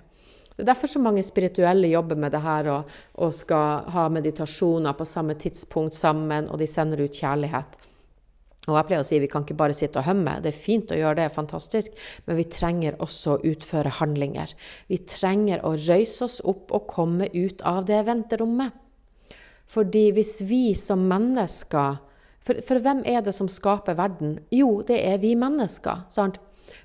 [0.57, 4.95] Det er derfor så mange spirituelle jobber med det her og, og skal ha meditasjoner
[4.97, 7.77] på samme tidspunkt sammen, og de sender ut kjærlighet.
[8.67, 10.39] Og jeg pleier å si vi kan ikke bare sitte og hømme.
[10.43, 11.95] Det er fint å gjøre det, fantastisk,
[12.27, 14.57] men vi trenger også å utføre handlinger.
[14.91, 18.75] Vi trenger å røyse oss opp og komme ut av det venterommet.
[19.71, 22.03] Fordi hvis vi som mennesker
[22.47, 24.37] for, for, hvem er det som skaper verden?
[24.55, 26.05] Jo, det er vi mennesker.
[26.15, 26.39] sant?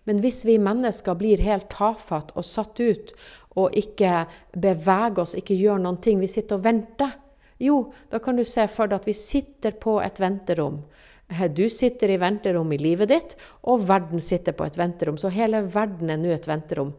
[0.10, 3.14] Men hvis vi mennesker blir helt tafatt og satt ut,
[3.60, 4.26] og ikke
[4.58, 7.14] beveger oss, ikke gjør noen ting, vi sitter og venter,
[7.62, 10.80] jo, da kan du se for deg at vi sitter på et venterom.
[11.56, 15.18] Du sitter i venterom i livet ditt, og verden sitter på et venterom.
[15.18, 16.92] Så hele verden er nå et venterom.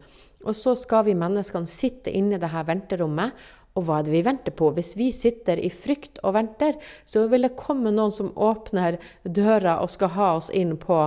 [0.43, 3.35] Og så skal vi menneskene sitte inne i dette venterommet.
[3.73, 4.69] Og hva er det vi venter på?
[4.75, 6.75] Hvis vi sitter i frykt og venter,
[7.09, 10.97] så vil det komme noen som åpner døra og skal ha oss inn på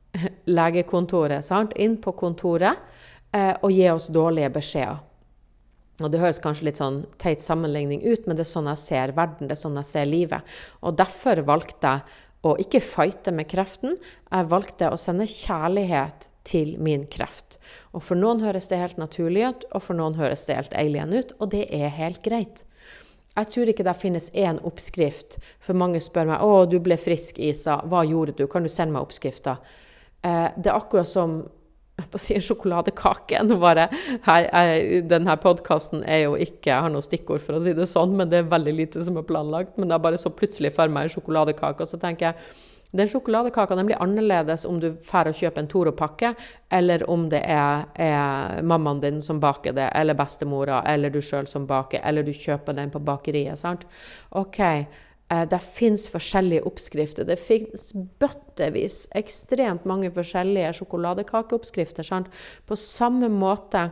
[0.58, 1.46] legekontoret.
[1.46, 1.76] Sant?
[1.78, 2.80] Inn på kontoret
[3.34, 5.04] eh, og gi oss dårlige beskjeder.
[5.98, 9.12] Og Det høres kanskje litt sånn teit sammenligning ut, men det er sånn jeg ser
[9.16, 10.58] verden, det er sånn jeg ser livet.
[10.86, 13.96] Og derfor valgte jeg å ikke fighte med kreften.
[14.30, 17.58] Jeg valgte å sende kjærlighet til min kreft.
[17.92, 21.12] Og For noen høres det helt naturlig ut, og for noen høres det helt alien
[21.12, 22.64] ut, og det er helt greit.
[23.38, 27.38] Jeg tror ikke det finnes én oppskrift, for mange spør meg 'Å, du ble frisk,
[27.38, 27.82] Isa.
[27.86, 28.46] Hva gjorde du?
[28.46, 29.58] Kan du sende meg oppskrifta?'
[30.24, 31.48] Eh, det er akkurat som
[32.12, 33.42] på si en sjokoladekake.
[33.58, 33.88] Bare,
[34.26, 37.88] her, jeg, denne podkasten er jo ikke Jeg har noe stikkord, for å si det
[37.90, 39.76] sånn, men det er veldig lite som er planlagt.
[39.78, 41.84] Men er bare så plutselig for meg en sjokoladekake.
[41.84, 45.68] Og så tenker jeg den sjokoladekaka den blir annerledes om du drar og kjøper en
[45.68, 46.30] Toro-pakke,
[46.72, 51.46] eller om det er, er, mammaen din som baker det, eller bestemora, eller du sjøl
[51.50, 53.60] som baker, eller du kjøper den på bakeriet.
[53.60, 53.84] sant?
[54.40, 54.62] Ok,
[55.28, 57.26] det fins forskjellige oppskrifter.
[57.28, 62.06] Det fins bøttevis, ekstremt mange forskjellige sjokoladekakeoppskrifter.
[62.06, 62.30] Sant?
[62.64, 63.90] På samme måte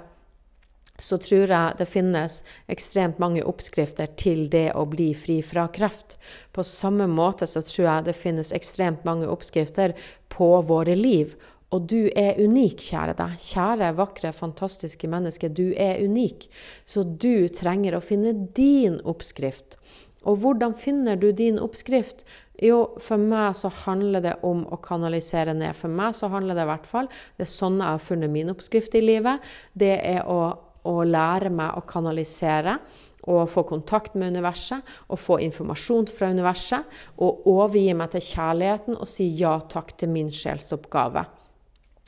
[0.99, 2.39] så tror jeg det finnes
[2.73, 6.17] ekstremt mange oppskrifter til det å bli fri fra kreft.
[6.57, 9.93] På samme måte så tror jeg det finnes ekstremt mange oppskrifter
[10.33, 11.37] på våre liv.
[11.75, 13.37] Og du er unik, kjære deg.
[13.43, 15.51] Kjære, vakre, fantastiske menneske.
[15.51, 16.47] Du er unik.
[16.87, 19.77] Så du trenger å finne din oppskrift.
[20.27, 22.25] Og hvordan finner du din oppskrift?
[22.63, 25.77] Jo, for meg så handler det om å kanalisere ned.
[25.77, 28.53] For meg så handler det i hvert fall Det er sånn jeg har funnet min
[28.53, 29.45] oppskrift i livet.
[29.73, 30.41] Det er å,
[30.83, 32.79] å lære meg å kanalisere
[33.27, 36.87] og få kontakt med universet og få informasjon fra universet.
[37.19, 41.27] Og overgi meg til kjærligheten og si ja takk til min sjelsoppgave.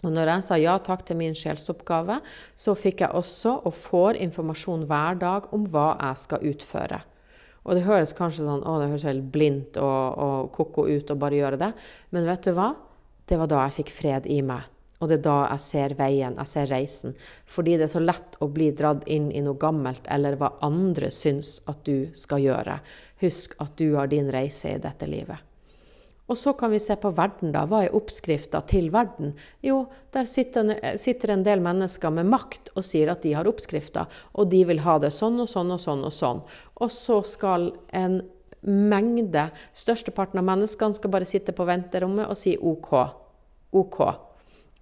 [0.06, 2.20] Og når jeg sa ja takk til min sjelsoppgave,
[2.54, 7.02] så fikk jeg også og får informasjon hver dag om hva jeg skal utføre.
[7.68, 11.18] Og det høres kanskje sånn å, det høres helt blindt og, og ko-ko ut å
[11.20, 11.70] bare gjøre det.
[12.16, 12.72] Men vet du hva?
[13.28, 14.64] Det var da jeg fikk fred i meg.
[14.98, 17.12] Og det er da jeg ser veien, jeg ser reisen.
[17.46, 21.12] Fordi det er så lett å bli dratt inn i noe gammelt, eller hva andre
[21.14, 22.80] syns at du skal gjøre.
[23.22, 25.47] Husk at du har din reise i dette livet.
[26.28, 27.64] Og så kan vi se på verden, da.
[27.68, 29.32] Hva er oppskrifta til verden?
[29.64, 34.04] Jo, der sitter, sitter, en del mennesker med makt og sier at de har oppskrifta,
[34.36, 36.42] og de vil ha det sånn og sånn og sånn og sånn.
[36.84, 38.20] Og så skal en
[38.60, 42.92] mengde, størsteparten av menneskene, skal bare sitte på venterommet og si OK.
[43.78, 44.00] OK.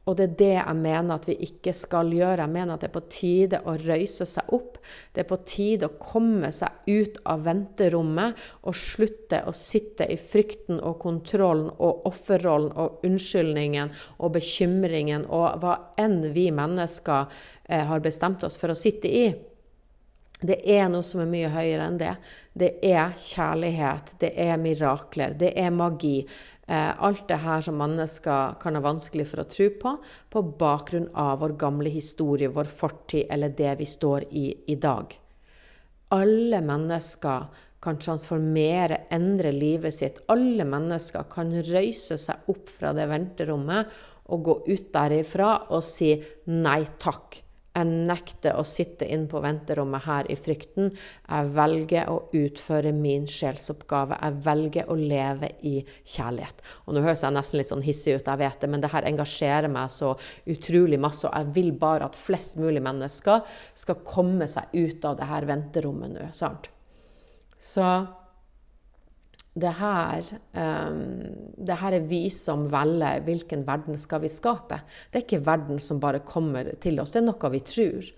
[0.07, 2.45] Og det er det jeg mener at vi ikke skal gjøre.
[2.45, 4.79] Jeg mener at det er på tide å røyse seg opp.
[5.11, 10.19] Det er på tide å komme seg ut av venterommet og slutte å sitte i
[10.21, 13.90] frykten og kontrollen og offerrollen og unnskyldningen
[14.21, 17.27] og bekymringen og hva enn vi mennesker
[17.66, 19.27] eh, har bestemt oss for å sitte i.
[20.37, 22.12] Det er noe som er mye høyere enn det.
[22.53, 26.21] Det er kjærlighet, det er mirakler, det er magi.
[26.66, 29.92] Eh, alt det her som mennesker kan ha vanskelig for å tro på,
[30.35, 35.14] på bakgrunn av vår gamle historie, vår fortid eller det vi står i i dag.
[36.16, 37.46] Alle mennesker
[37.83, 40.20] kan transformere, endre livet sitt.
[40.33, 43.94] Alle mennesker kan røyse seg opp fra det venterommet
[44.35, 46.16] og gå ut derifra og si
[46.50, 47.45] nei takk.
[47.77, 50.91] Jeg nekter å sitte inn på venterommet her i frykten.
[51.29, 54.17] Jeg velger å utføre min sjelsoppgave.
[54.17, 56.65] Jeg velger å leve i kjærlighet.
[56.87, 59.09] Og nå høres jeg nesten litt sånn hissig ut, jeg vet det, men det her
[59.09, 60.15] engasjerer meg så
[60.49, 61.29] utrolig masse.
[61.29, 63.45] Og jeg vil bare at flest mulig mennesker
[63.77, 66.31] skal komme seg ut av det her venterommet nå.
[66.37, 66.71] sant?
[67.61, 67.85] Så
[69.57, 70.99] det her, um,
[71.57, 74.83] det her er vi som velger hvilken verden skal vi skape.
[75.09, 78.11] Det er ikke verden som bare kommer til oss, det er noe vi tror.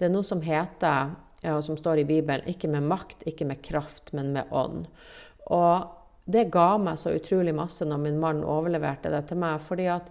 [0.00, 1.12] Det er noe som heter,
[1.52, 4.86] og som står i Bibelen, ikke med makt, ikke med kraft, men med ånd.
[5.52, 9.60] Og det ga meg så utrolig masse når min mann overleverte det til meg.
[9.60, 10.10] fordi at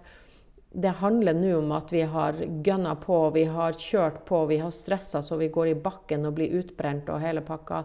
[0.70, 4.70] det handler nå om at vi har gønna på, vi har kjørt på, vi har
[4.70, 7.84] stressa så vi går i bakken og blir utbrent og hele pakka.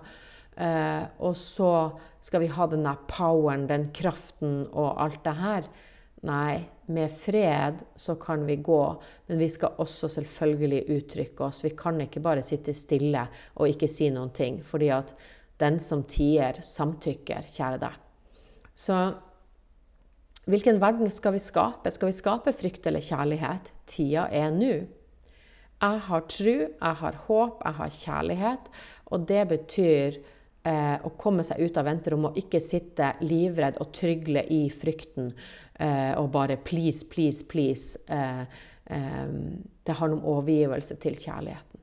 [0.55, 1.71] Eh, og så
[2.23, 5.67] skal vi ha den der poweren, den kraften og alt det her.
[6.25, 8.81] Nei, med fred så kan vi gå,
[9.27, 11.63] men vi skal også selvfølgelig uttrykke oss.
[11.65, 15.13] Vi kan ikke bare sitte stille og ikke si noen ting, fordi at
[15.61, 18.01] den som tier, samtykker, kjære deg.
[18.75, 18.97] Så
[20.45, 21.91] hvilken verden skal vi skape?
[21.93, 23.71] Skal vi skape frykt eller kjærlighet?
[23.89, 24.73] Tida er nå.
[25.85, 28.69] Jeg har tro, jeg har håp, jeg har kjærlighet,
[29.11, 30.19] og det betyr
[30.65, 35.31] eh, å komme seg ut av venterommet og ikke sitte livredd og trygle i frykten
[35.31, 38.01] eh, og bare please, please, please.
[38.09, 38.43] Eh,
[38.89, 39.23] eh,
[39.85, 41.75] det handler om overgivelse til kjærligheten.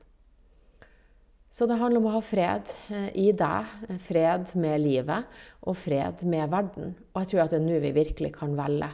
[1.53, 6.23] Så det handler om å ha fred eh, i deg, fred med livet og fred
[6.25, 6.95] med verden.
[7.13, 8.89] Og jeg tror at det er nå vi virkelig kan velge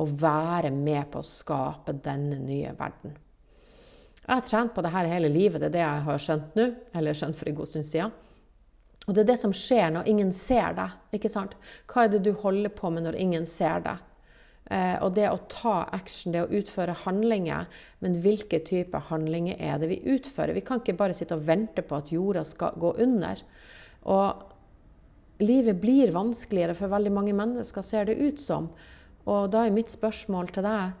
[0.00, 3.16] å være med på å skape denne nye verden.
[4.22, 6.66] Jeg har trent på det her hele livet, det er det jeg har skjønt nå,
[6.94, 8.12] eller skjønt for en god stund siden.
[9.08, 10.94] Og det er det som skjer når ingen ser deg.
[11.16, 11.56] ikke sant?
[11.90, 14.04] Hva er det du holder på med når ingen ser deg?
[14.70, 17.66] Eh, og det å ta action, det å utføre handlinger,
[18.00, 20.54] men hvilke typer handlinger er det vi utfører?
[20.54, 23.42] Vi kan ikke bare sitte og vente på at jorda skal gå under.
[24.06, 28.70] Og livet blir vanskeligere for veldig mange mennesker, ser det ut som.
[29.26, 30.96] Og da er mitt spørsmål til deg,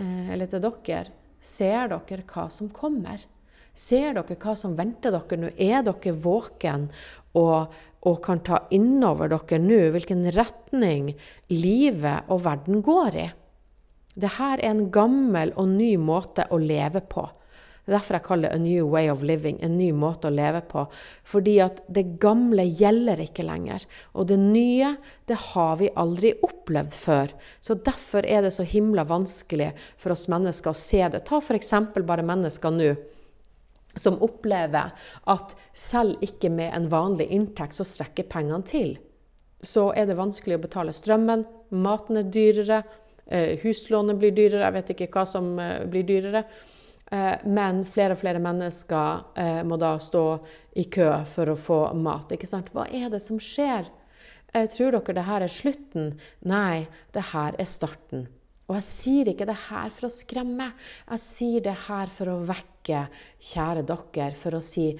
[0.00, 3.28] eh, eller til dere, ser dere hva som kommer?
[3.76, 5.52] Ser dere hva som venter dere nå?
[5.60, 6.88] Er dere våken
[7.36, 7.74] og,
[8.08, 11.10] og kan ta innover dere nå hvilken retning
[11.52, 13.26] livet og verden går i?
[14.16, 17.26] Dette er en gammel og ny måte å leve på.
[17.86, 20.34] Det er derfor jeg kaller det a new way of living, en ny måte å
[20.34, 20.86] leve på.
[21.28, 23.84] Fordi at det gamle gjelder ikke lenger.
[24.18, 24.88] Og det nye,
[25.28, 27.36] det har vi aldri opplevd før.
[27.62, 29.68] Så derfor er det så himla vanskelig
[30.00, 31.22] for oss mennesker å se det.
[31.28, 31.70] Ta f.eks.
[32.00, 32.90] bare mennesker nå
[33.96, 34.92] som opplever
[35.32, 38.96] at selv ikke med en vanlig inntekt så strekker pengene til.
[39.64, 42.82] Så er det vanskelig å betale strømmen, maten er dyrere,
[43.26, 46.44] eh, huslånet blir dyrere, jeg vet ikke hva som eh, blir dyrere.
[47.10, 50.24] Eh, men flere og flere mennesker må da stå
[50.76, 52.34] i kø for å få mat.
[52.34, 52.72] Ikke sant?
[52.74, 53.88] Hva er det som skjer?
[54.52, 56.14] Tror dere det her er slutten?
[56.48, 58.28] Nei, det her er starten.
[58.66, 60.72] Og jeg sier ikke det her for å skremme,
[61.06, 63.06] jeg sier det her for å vekke,
[63.38, 64.90] kjære dere, for å si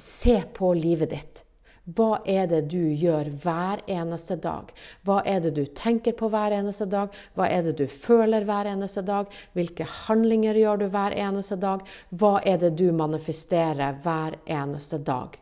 [0.00, 1.44] se på livet ditt.
[1.90, 4.70] Hva er det du gjør hver eneste dag?
[5.04, 7.12] Hva er det du tenker på hver eneste dag?
[7.34, 9.30] Hva er det du føler hver eneste dag?
[9.56, 11.82] Hvilke handlinger gjør du hver eneste dag?
[12.10, 15.36] Hva er det du manifesterer hver eneste dag?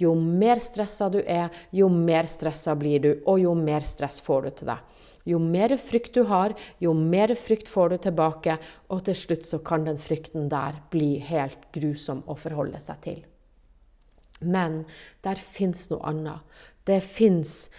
[0.00, 4.48] Jo mer stressa du er, jo mer stressa blir du, og jo mer stress får
[4.48, 5.02] du til deg.
[5.24, 8.58] Jo mer frykt du har, jo mer frykt får du tilbake,
[8.92, 13.22] og til slutt så kan den frykten der bli helt grusom å forholde seg til.
[14.44, 14.82] Men
[15.24, 16.44] der fins noe annet.
[16.84, 17.70] Det fins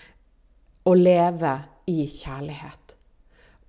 [0.85, 1.53] å leve
[1.91, 2.95] i kjærlighet.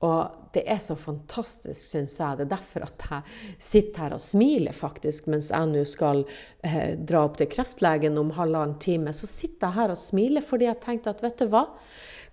[0.05, 2.37] Og det er så fantastisk, syns jeg.
[2.37, 6.23] Det er derfor at jeg sitter her og smiler, faktisk, mens jeg nå skal
[6.65, 9.15] eh, dra opp til kreftlegen om halvannen time.
[9.17, 11.65] Så sitter jeg her og smiler fordi jeg tenkte at vet du hva?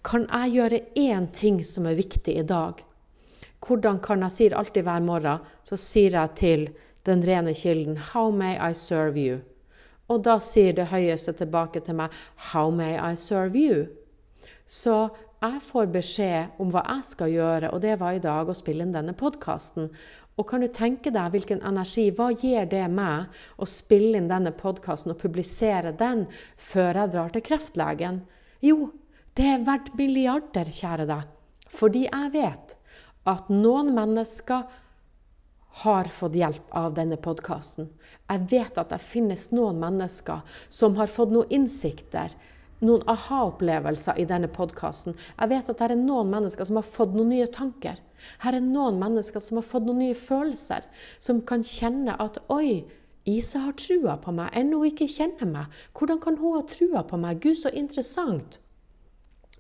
[0.04, 2.82] Kan jeg gjøre én ting som er viktig i dag?
[3.64, 5.44] Hvordan kan jeg si det alltid hver morgen?
[5.64, 6.66] Så sier jeg til
[7.08, 9.40] den rene kilden How may I serve you?
[10.12, 12.12] Og da sier det høyeste tilbake til meg
[12.52, 13.86] How may I serve you?
[14.68, 15.08] Så
[15.44, 18.84] jeg får beskjed om hva jeg skal gjøre, og det var i dag å spille
[18.84, 19.88] inn denne podkasten.
[20.40, 24.52] Og kan du tenke deg hvilken energi, hva gir det meg å spille inn denne
[24.56, 26.26] podkasten og publisere den
[26.60, 28.22] før jeg drar til kreftlegen?
[28.64, 28.92] Jo,
[29.38, 31.30] det er verdt milliarder, kjære deg.
[31.74, 32.76] Fordi jeg vet
[33.30, 34.68] at noen mennesker
[35.84, 37.88] har fått hjelp av denne podkasten.
[38.30, 42.36] Jeg vet at det finnes noen mennesker som har fått noen innsikter,
[42.84, 45.16] noen aha-opplevelser i denne podkasten.
[45.40, 47.98] Jeg vet at det er noen mennesker som har fått noen nye tanker.
[48.44, 50.86] Her er noen mennesker som har fått noen nye følelser,
[51.18, 52.84] som kan kjenne at oi,
[53.26, 55.84] Isa har trua på meg, ennå ikke kjenner meg.
[55.96, 57.40] Hvordan kan hun ha trua på meg?
[57.40, 58.60] Gud, så interessant.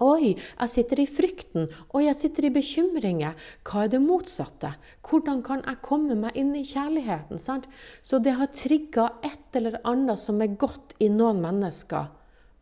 [0.01, 1.67] Oi, jeg sitter i frykten.
[1.93, 3.35] Oi, jeg sitter i bekymringer.
[3.61, 4.71] Hva er det motsatte?
[5.05, 7.37] Hvordan kan jeg komme meg inn i kjærligheten?
[7.37, 7.67] Sant?
[8.01, 12.09] Så det har trigga et eller annet som er godt i noen mennesker.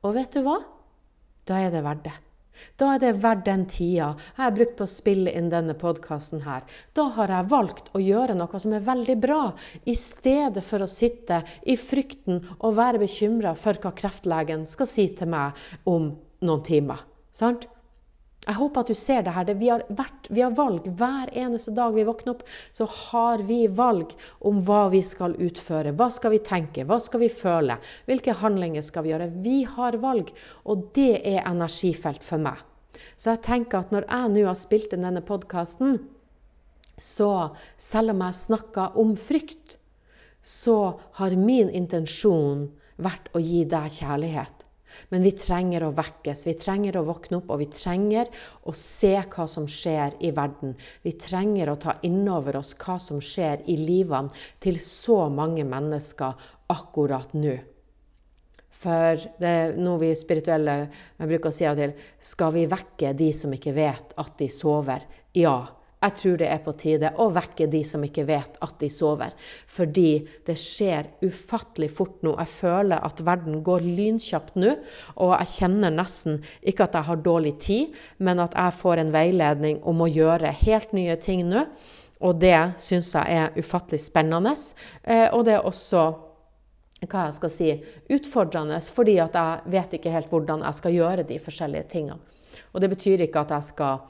[0.03, 0.57] Og vet du hva?
[1.47, 2.17] Da er det verdt det.
[2.77, 6.43] Da er det verdt den tida jeg har brukt på å spille inn denne podkasten
[6.43, 6.65] her.
[6.93, 9.43] Da har jeg valgt å gjøre noe som er veldig bra,
[9.88, 15.07] i stedet for å sitte i frykten og være bekymra for hva kreftlegen skal si
[15.15, 15.57] til meg
[15.89, 16.11] om
[16.43, 17.07] noen timer.
[17.32, 17.67] Sant?
[18.41, 19.49] Jeg håper at du ser det her.
[19.53, 22.41] Vi har, vært, vi har, valg hver eneste dag vi våkner opp.
[22.73, 24.15] Så har vi valg
[24.49, 25.93] om hva vi skal utføre.
[25.93, 26.86] Hva skal vi tenke?
[26.89, 27.77] Hva skal vi føle?
[28.09, 29.29] Hvilke handlinger skal vi gjøre?
[29.45, 30.34] Vi har valg,
[30.65, 32.65] og det er energifelt for meg.
[33.13, 36.01] Så jeg tenker at når jeg nå har spilt inn denne podkasten,
[36.97, 39.77] så selv om jeg snakker om frykt,
[40.41, 42.71] så har min intensjon
[43.01, 44.61] vært å gi deg kjærlighet.
[45.11, 48.29] Men vi trenger å vekkes, vi trenger å våkne opp, og vi trenger
[48.67, 50.75] å se hva som skjer i verden.
[51.03, 54.31] Vi trenger å ta innover oss hva som skjer i livene
[54.63, 57.57] til så mange mennesker akkurat nå.
[58.81, 60.75] For det er noe vi spirituelle
[61.19, 65.05] bruker å si av til Skal vi vekke de som ikke vet at de sover?
[65.37, 65.80] Ja.
[66.01, 69.35] Jeg tror det er på tide å vekke de som ikke vet at de sover.
[69.69, 72.33] Fordi det skjer ufattelig fort nå.
[72.39, 74.73] Jeg føler at verden går lynkjapt nå.
[75.21, 79.13] Og jeg kjenner nesten ikke at jeg har dårlig tid, men at jeg får en
[79.13, 81.67] veiledning om å gjøre helt nye ting nå.
[82.21, 84.55] Og det syns jeg er ufattelig spennende.
[85.03, 86.03] Eh, og det er også
[87.01, 87.69] hva jeg skal si,
[88.13, 92.19] utfordrende, fordi at jeg vet ikke helt hvordan jeg skal gjøre de forskjellige tingene.
[92.73, 94.03] Og det betyr ikke at jeg skal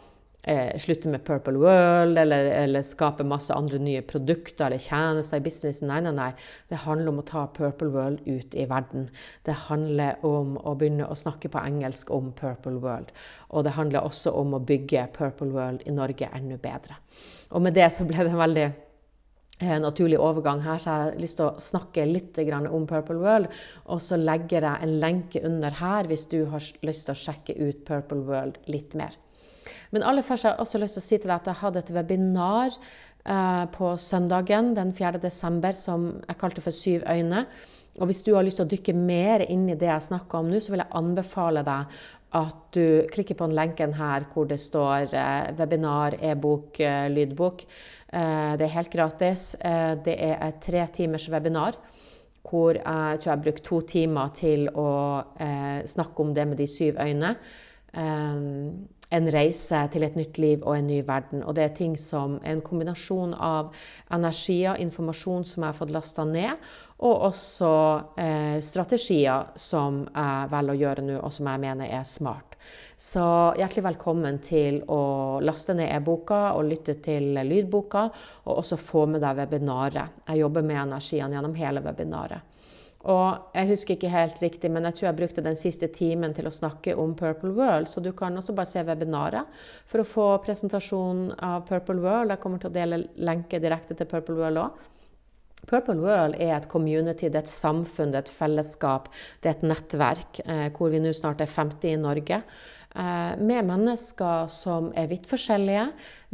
[0.44, 5.46] eh, slutte med Purple World eller, eller, skape masse andre nye produkter eller tjenester i
[5.46, 5.92] businessen.
[5.92, 6.30] Nei, nei, nei.
[6.70, 9.10] Det handler om å ta Purple World ut i verden.
[9.46, 13.12] Det handler om å begynne å snakke på engelsk om Purple World.
[13.52, 16.98] Og det handler også om å bygge Purple World i Norge enda bedre.
[17.52, 21.20] Og med det så ble det en veldig eh, naturlig overgang her, så jeg har
[21.22, 22.40] lyst til å snakke litt
[22.72, 23.52] om Purple World.
[23.92, 27.58] Og så legger jeg en lenke under her hvis du har lyst til å sjekke
[27.60, 29.20] ut Purple World litt mer.
[29.92, 31.84] Men aller først har jeg også lyst til å si til deg at jeg hadde
[31.84, 35.20] et webinar uh, på søndagen den 4.
[35.24, 37.46] desember som jeg kalte for Syv øyne.
[38.00, 40.52] Og hvis du har lyst til å dykke mer inn i det jeg snakker om
[40.52, 42.02] nå, så vil jeg anbefale deg
[42.40, 47.66] at du klikker på den lenken her hvor det står uh, webinar, e-bok, uh, lydbok.
[48.12, 49.56] det er helt gratis.
[50.04, 51.78] det er et tre timers webinar
[52.44, 54.90] hvor jeg tror jeg brukte to timer til å
[55.88, 57.30] snakke om det med de syv øyne.
[57.96, 61.44] Um, en reise til et nytt liv og en ny verden.
[61.44, 63.74] Og det er ting som en kombinasjon av
[64.14, 67.74] energier, informasjon som jeg har fått lasta ned, og også
[68.22, 72.56] eh, strategier som jeg velger å gjøre nå, og som jeg mener er smart.
[73.02, 73.24] Så
[73.58, 78.06] hjertelig velkommen til å laste ned e-boka og lytte til lydboka,
[78.46, 80.22] og også få med deg webinaret.
[80.30, 82.51] Jeg jobber med energiene gjennom hele webinaret.
[83.10, 86.46] Og jeg husker ikke helt riktig, men jeg tror jeg brukte den siste timen til
[86.46, 90.28] å snakke om Purple World, så du kan også bare se webinaret for å få
[90.46, 92.36] presentasjonen av Purple World.
[92.36, 94.90] Jeg kommer til å dele lenke direkte til Purple World òg.
[95.70, 99.10] Purple World er et community, det er et samfunn, det er et fellesskap,
[99.42, 102.42] det er et nettverk, eh, hvor vi nå snart er 50 i Norge.
[102.96, 105.86] Eh, med mennesker som er vidt forskjellige,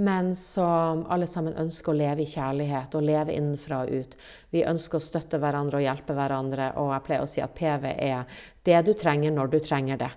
[0.02, 4.18] men som alle sammen ønsker å leve i kjærlighet og leve innenfra og ut.
[4.50, 7.94] Vi ønsker å støtte hverandre og hjelpe hverandre, og jeg pleier å si at PV
[7.94, 10.10] er det du trenger når du trenger det.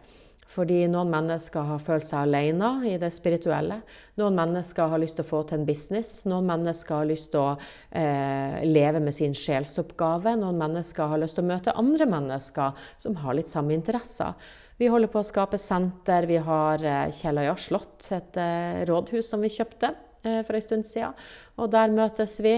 [0.51, 3.77] Fordi noen mennesker har følt seg alene i det spirituelle.
[4.19, 6.25] Noen mennesker har lyst til å få til en business.
[6.27, 10.35] Noen mennesker har lyst til å eh, leve med sin sjelsoppgave.
[10.41, 14.35] Noen mennesker har lyst til å møte andre mennesker som har litt samme interesser.
[14.81, 16.25] Vi holder på å skape senter.
[16.25, 19.91] Vi har eh, Kjelløya slott, et eh, rådhus som vi kjøpte
[20.25, 21.19] eh, for en stund siden.
[21.61, 22.55] Og der møtes vi.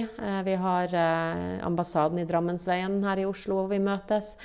[0.46, 0.94] Vi har
[1.66, 4.36] ambassaden i Drammensveien her i Oslo hvor vi møtes.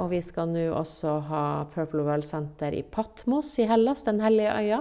[0.00, 1.44] Og vi skal nå også ha
[1.74, 4.80] Purple World Center i Patmos i Hellas, Den hellige øya.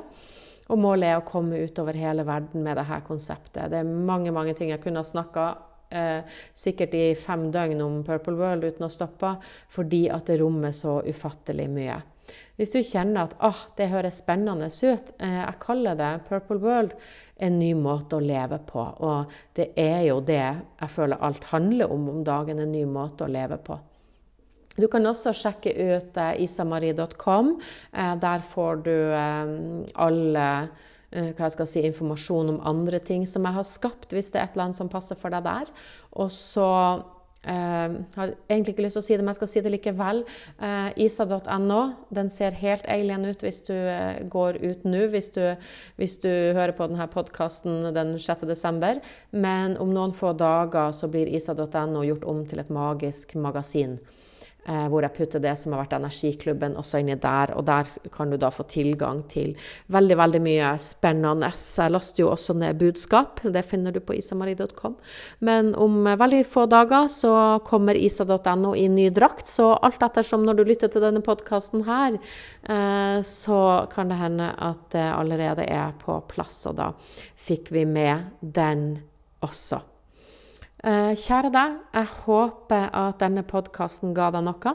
[0.72, 3.68] Og målet er å komme utover hele verden med dette konseptet.
[3.74, 5.50] Det er mange mange ting jeg kunne ha snakka
[5.90, 9.36] eh, sikkert i fem døgn om Purple World uten å stoppe,
[9.70, 12.02] fordi at det rommer så ufattelig mye.
[12.56, 16.96] Hvis du kjenner at ah, det høres spennende ut, eh, jeg kaller det Purple World,
[17.36, 18.80] en ny måte å leve på.
[19.04, 23.28] Og det er jo det jeg føler alt handler om om dagen, en ny måte
[23.28, 23.78] å leve på.
[24.76, 27.54] Du kan også sjekke ut eh, isamarie.com.
[27.92, 29.54] Eh, der får du eh,
[30.04, 30.48] alle
[31.16, 34.50] hva jeg skal si, informasjon om andre ting som jeg har skapt, hvis det er
[34.50, 35.72] et eller annet som passer for deg der.
[36.20, 36.72] Og så
[37.46, 40.24] Uh, har egentlig ikke lyst til å si det, men jeg skal si det likevel.
[40.58, 41.82] Uh, Isa.no
[42.18, 45.30] den ser helt alien ut hvis du uh, går ut nå, hvis,
[46.00, 49.04] hvis, du hører på denne podkasten den 6.12.
[49.38, 54.00] Men om noen få dager så blir isa.no gjort om til et magisk magasin.
[54.68, 57.54] Eh, hvor jeg putter det som har vært Energiklubben også inni der.
[57.58, 59.56] Og der kan du da få tilgang til
[59.94, 61.52] veldig, veldig mye spennende.
[61.54, 63.42] Jeg laster jo også ned budskap.
[63.44, 64.98] Det finner du på isamarie.com.
[65.46, 67.34] Men om veldig få dager så
[67.66, 69.48] kommer isa.no i ny drakt.
[69.52, 72.20] Så alt ettersom når du lytter til denne podkasten her,
[72.68, 73.60] eh, så
[73.92, 76.64] kan det hende at det allerede er på plass.
[76.70, 76.92] Og da
[77.48, 78.88] fikk vi med den
[79.46, 79.95] også.
[80.86, 84.74] Eh, kjære deg, jeg håper at denne podkasten ga deg noe.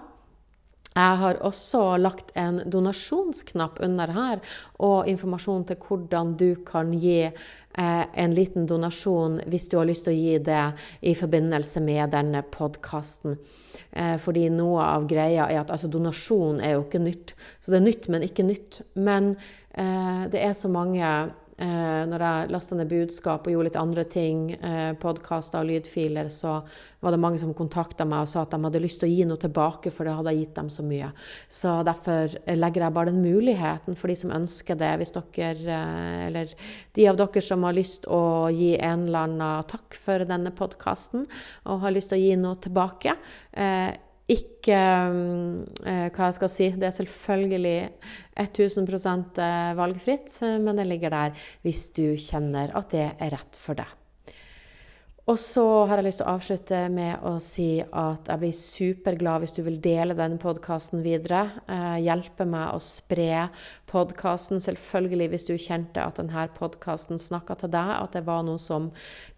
[0.90, 4.40] Jeg har også lagt en donasjonsknapp under her,
[4.82, 10.08] og informasjon til hvordan du kan gi eh, en liten donasjon hvis du har lyst
[10.08, 10.64] til å gi det
[11.06, 13.38] i forbindelse med denne podkasten.
[13.92, 17.36] Eh, fordi noe av greia er at altså, donasjon er jo ikke nytt.
[17.62, 18.80] Så det er nytt, men ikke nytt.
[18.98, 19.36] Men
[19.78, 21.06] eh, det er så mange
[21.60, 26.60] når jeg lasta ned budskap og gjorde litt andre ting, eh, podkaster og lydfiler, så
[27.00, 29.26] var det mange som kontakta meg og sa at de hadde lyst til å gi
[29.28, 31.12] noe tilbake, for det hadde jeg gitt dem så mye.
[31.48, 34.92] Så derfor legger jeg bare den muligheten for de som ønsker det.
[35.00, 36.54] Hvis dere, eh, eller
[36.94, 41.26] de av dere som har lyst å gi en eller annen takk for denne podkasten,
[41.66, 43.16] og har lyst til å gi noe tilbake.
[43.52, 43.92] Eh,
[44.30, 46.68] ikke eh, hva jeg skal si.
[46.78, 47.78] Det er selvfølgelig
[48.38, 53.58] 1000 eh, valgfritt, eh, men det ligger der hvis du kjenner at det er rett
[53.58, 53.99] for deg.
[55.28, 59.42] Og så har jeg lyst til å avslutte med å si at jeg blir superglad
[59.42, 61.42] hvis du vil dele denne podkasten videre.
[61.68, 63.50] Eh, hjelpe meg å spre
[63.90, 64.62] podkasten.
[64.64, 68.88] Selvfølgelig hvis du kjente at denne podkasten snakka til deg, at det var noe som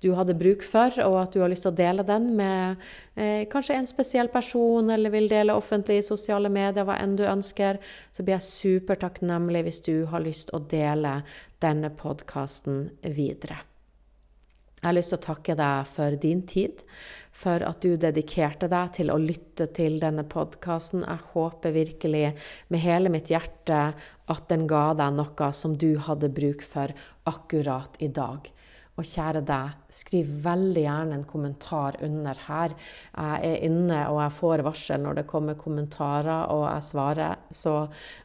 [0.05, 3.43] du hadde bruk for, og at du har lyst til å dele den med eh,
[3.51, 7.83] kanskje en spesiell person, eller vil dele offentlig i sosiale medier, hva enn du ønsker,
[8.15, 11.19] så blir jeg supertakknemlig hvis du har lyst til å dele
[11.63, 13.72] denne podkasten videre.
[14.83, 16.81] Jeg har lyst til å takke deg for din tid,
[17.31, 21.05] for at du dedikerte deg til å lytte til denne podkasten.
[21.07, 22.25] Jeg håper virkelig
[22.67, 26.91] med hele mitt hjerte at den ga deg noe som du hadde bruk for
[27.31, 28.51] akkurat i dag.
[28.99, 32.75] Og kjære deg, skriv veldig gjerne en kommentar under her.
[33.15, 37.79] Jeg er inne og jeg får varsel når det kommer kommentarer, og jeg svarer så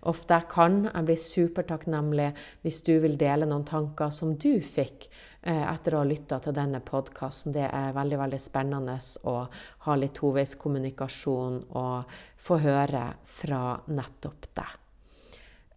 [0.10, 0.84] ofte jeg kan.
[0.89, 2.34] Jeg blir supertakknemlig
[2.66, 6.81] hvis du vil dele noen tanker som du fikk etter å ha lytta til denne
[6.83, 7.53] podkasten.
[7.55, 8.97] Det er veldig veldig spennende
[9.29, 9.38] å
[9.85, 12.17] ha litt toveiskommunikasjon og
[12.49, 13.05] få høre
[13.38, 14.75] fra nettopp deg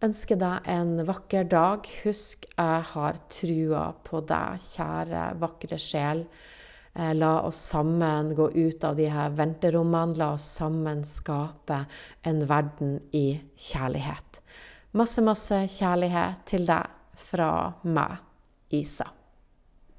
[0.05, 1.85] ønsker deg en vakker dag.
[2.05, 6.25] Husk, jeg har trua på deg, kjære, vakre sjel.
[6.93, 10.17] Eh, la oss sammen gå ut av de her venterommene.
[10.19, 11.83] La oss sammen skape
[12.27, 14.41] en verden i kjærlighet.
[14.97, 16.99] Masse, masse kjærlighet til deg
[17.29, 17.53] fra
[17.87, 18.19] meg,
[18.75, 19.20] Isa.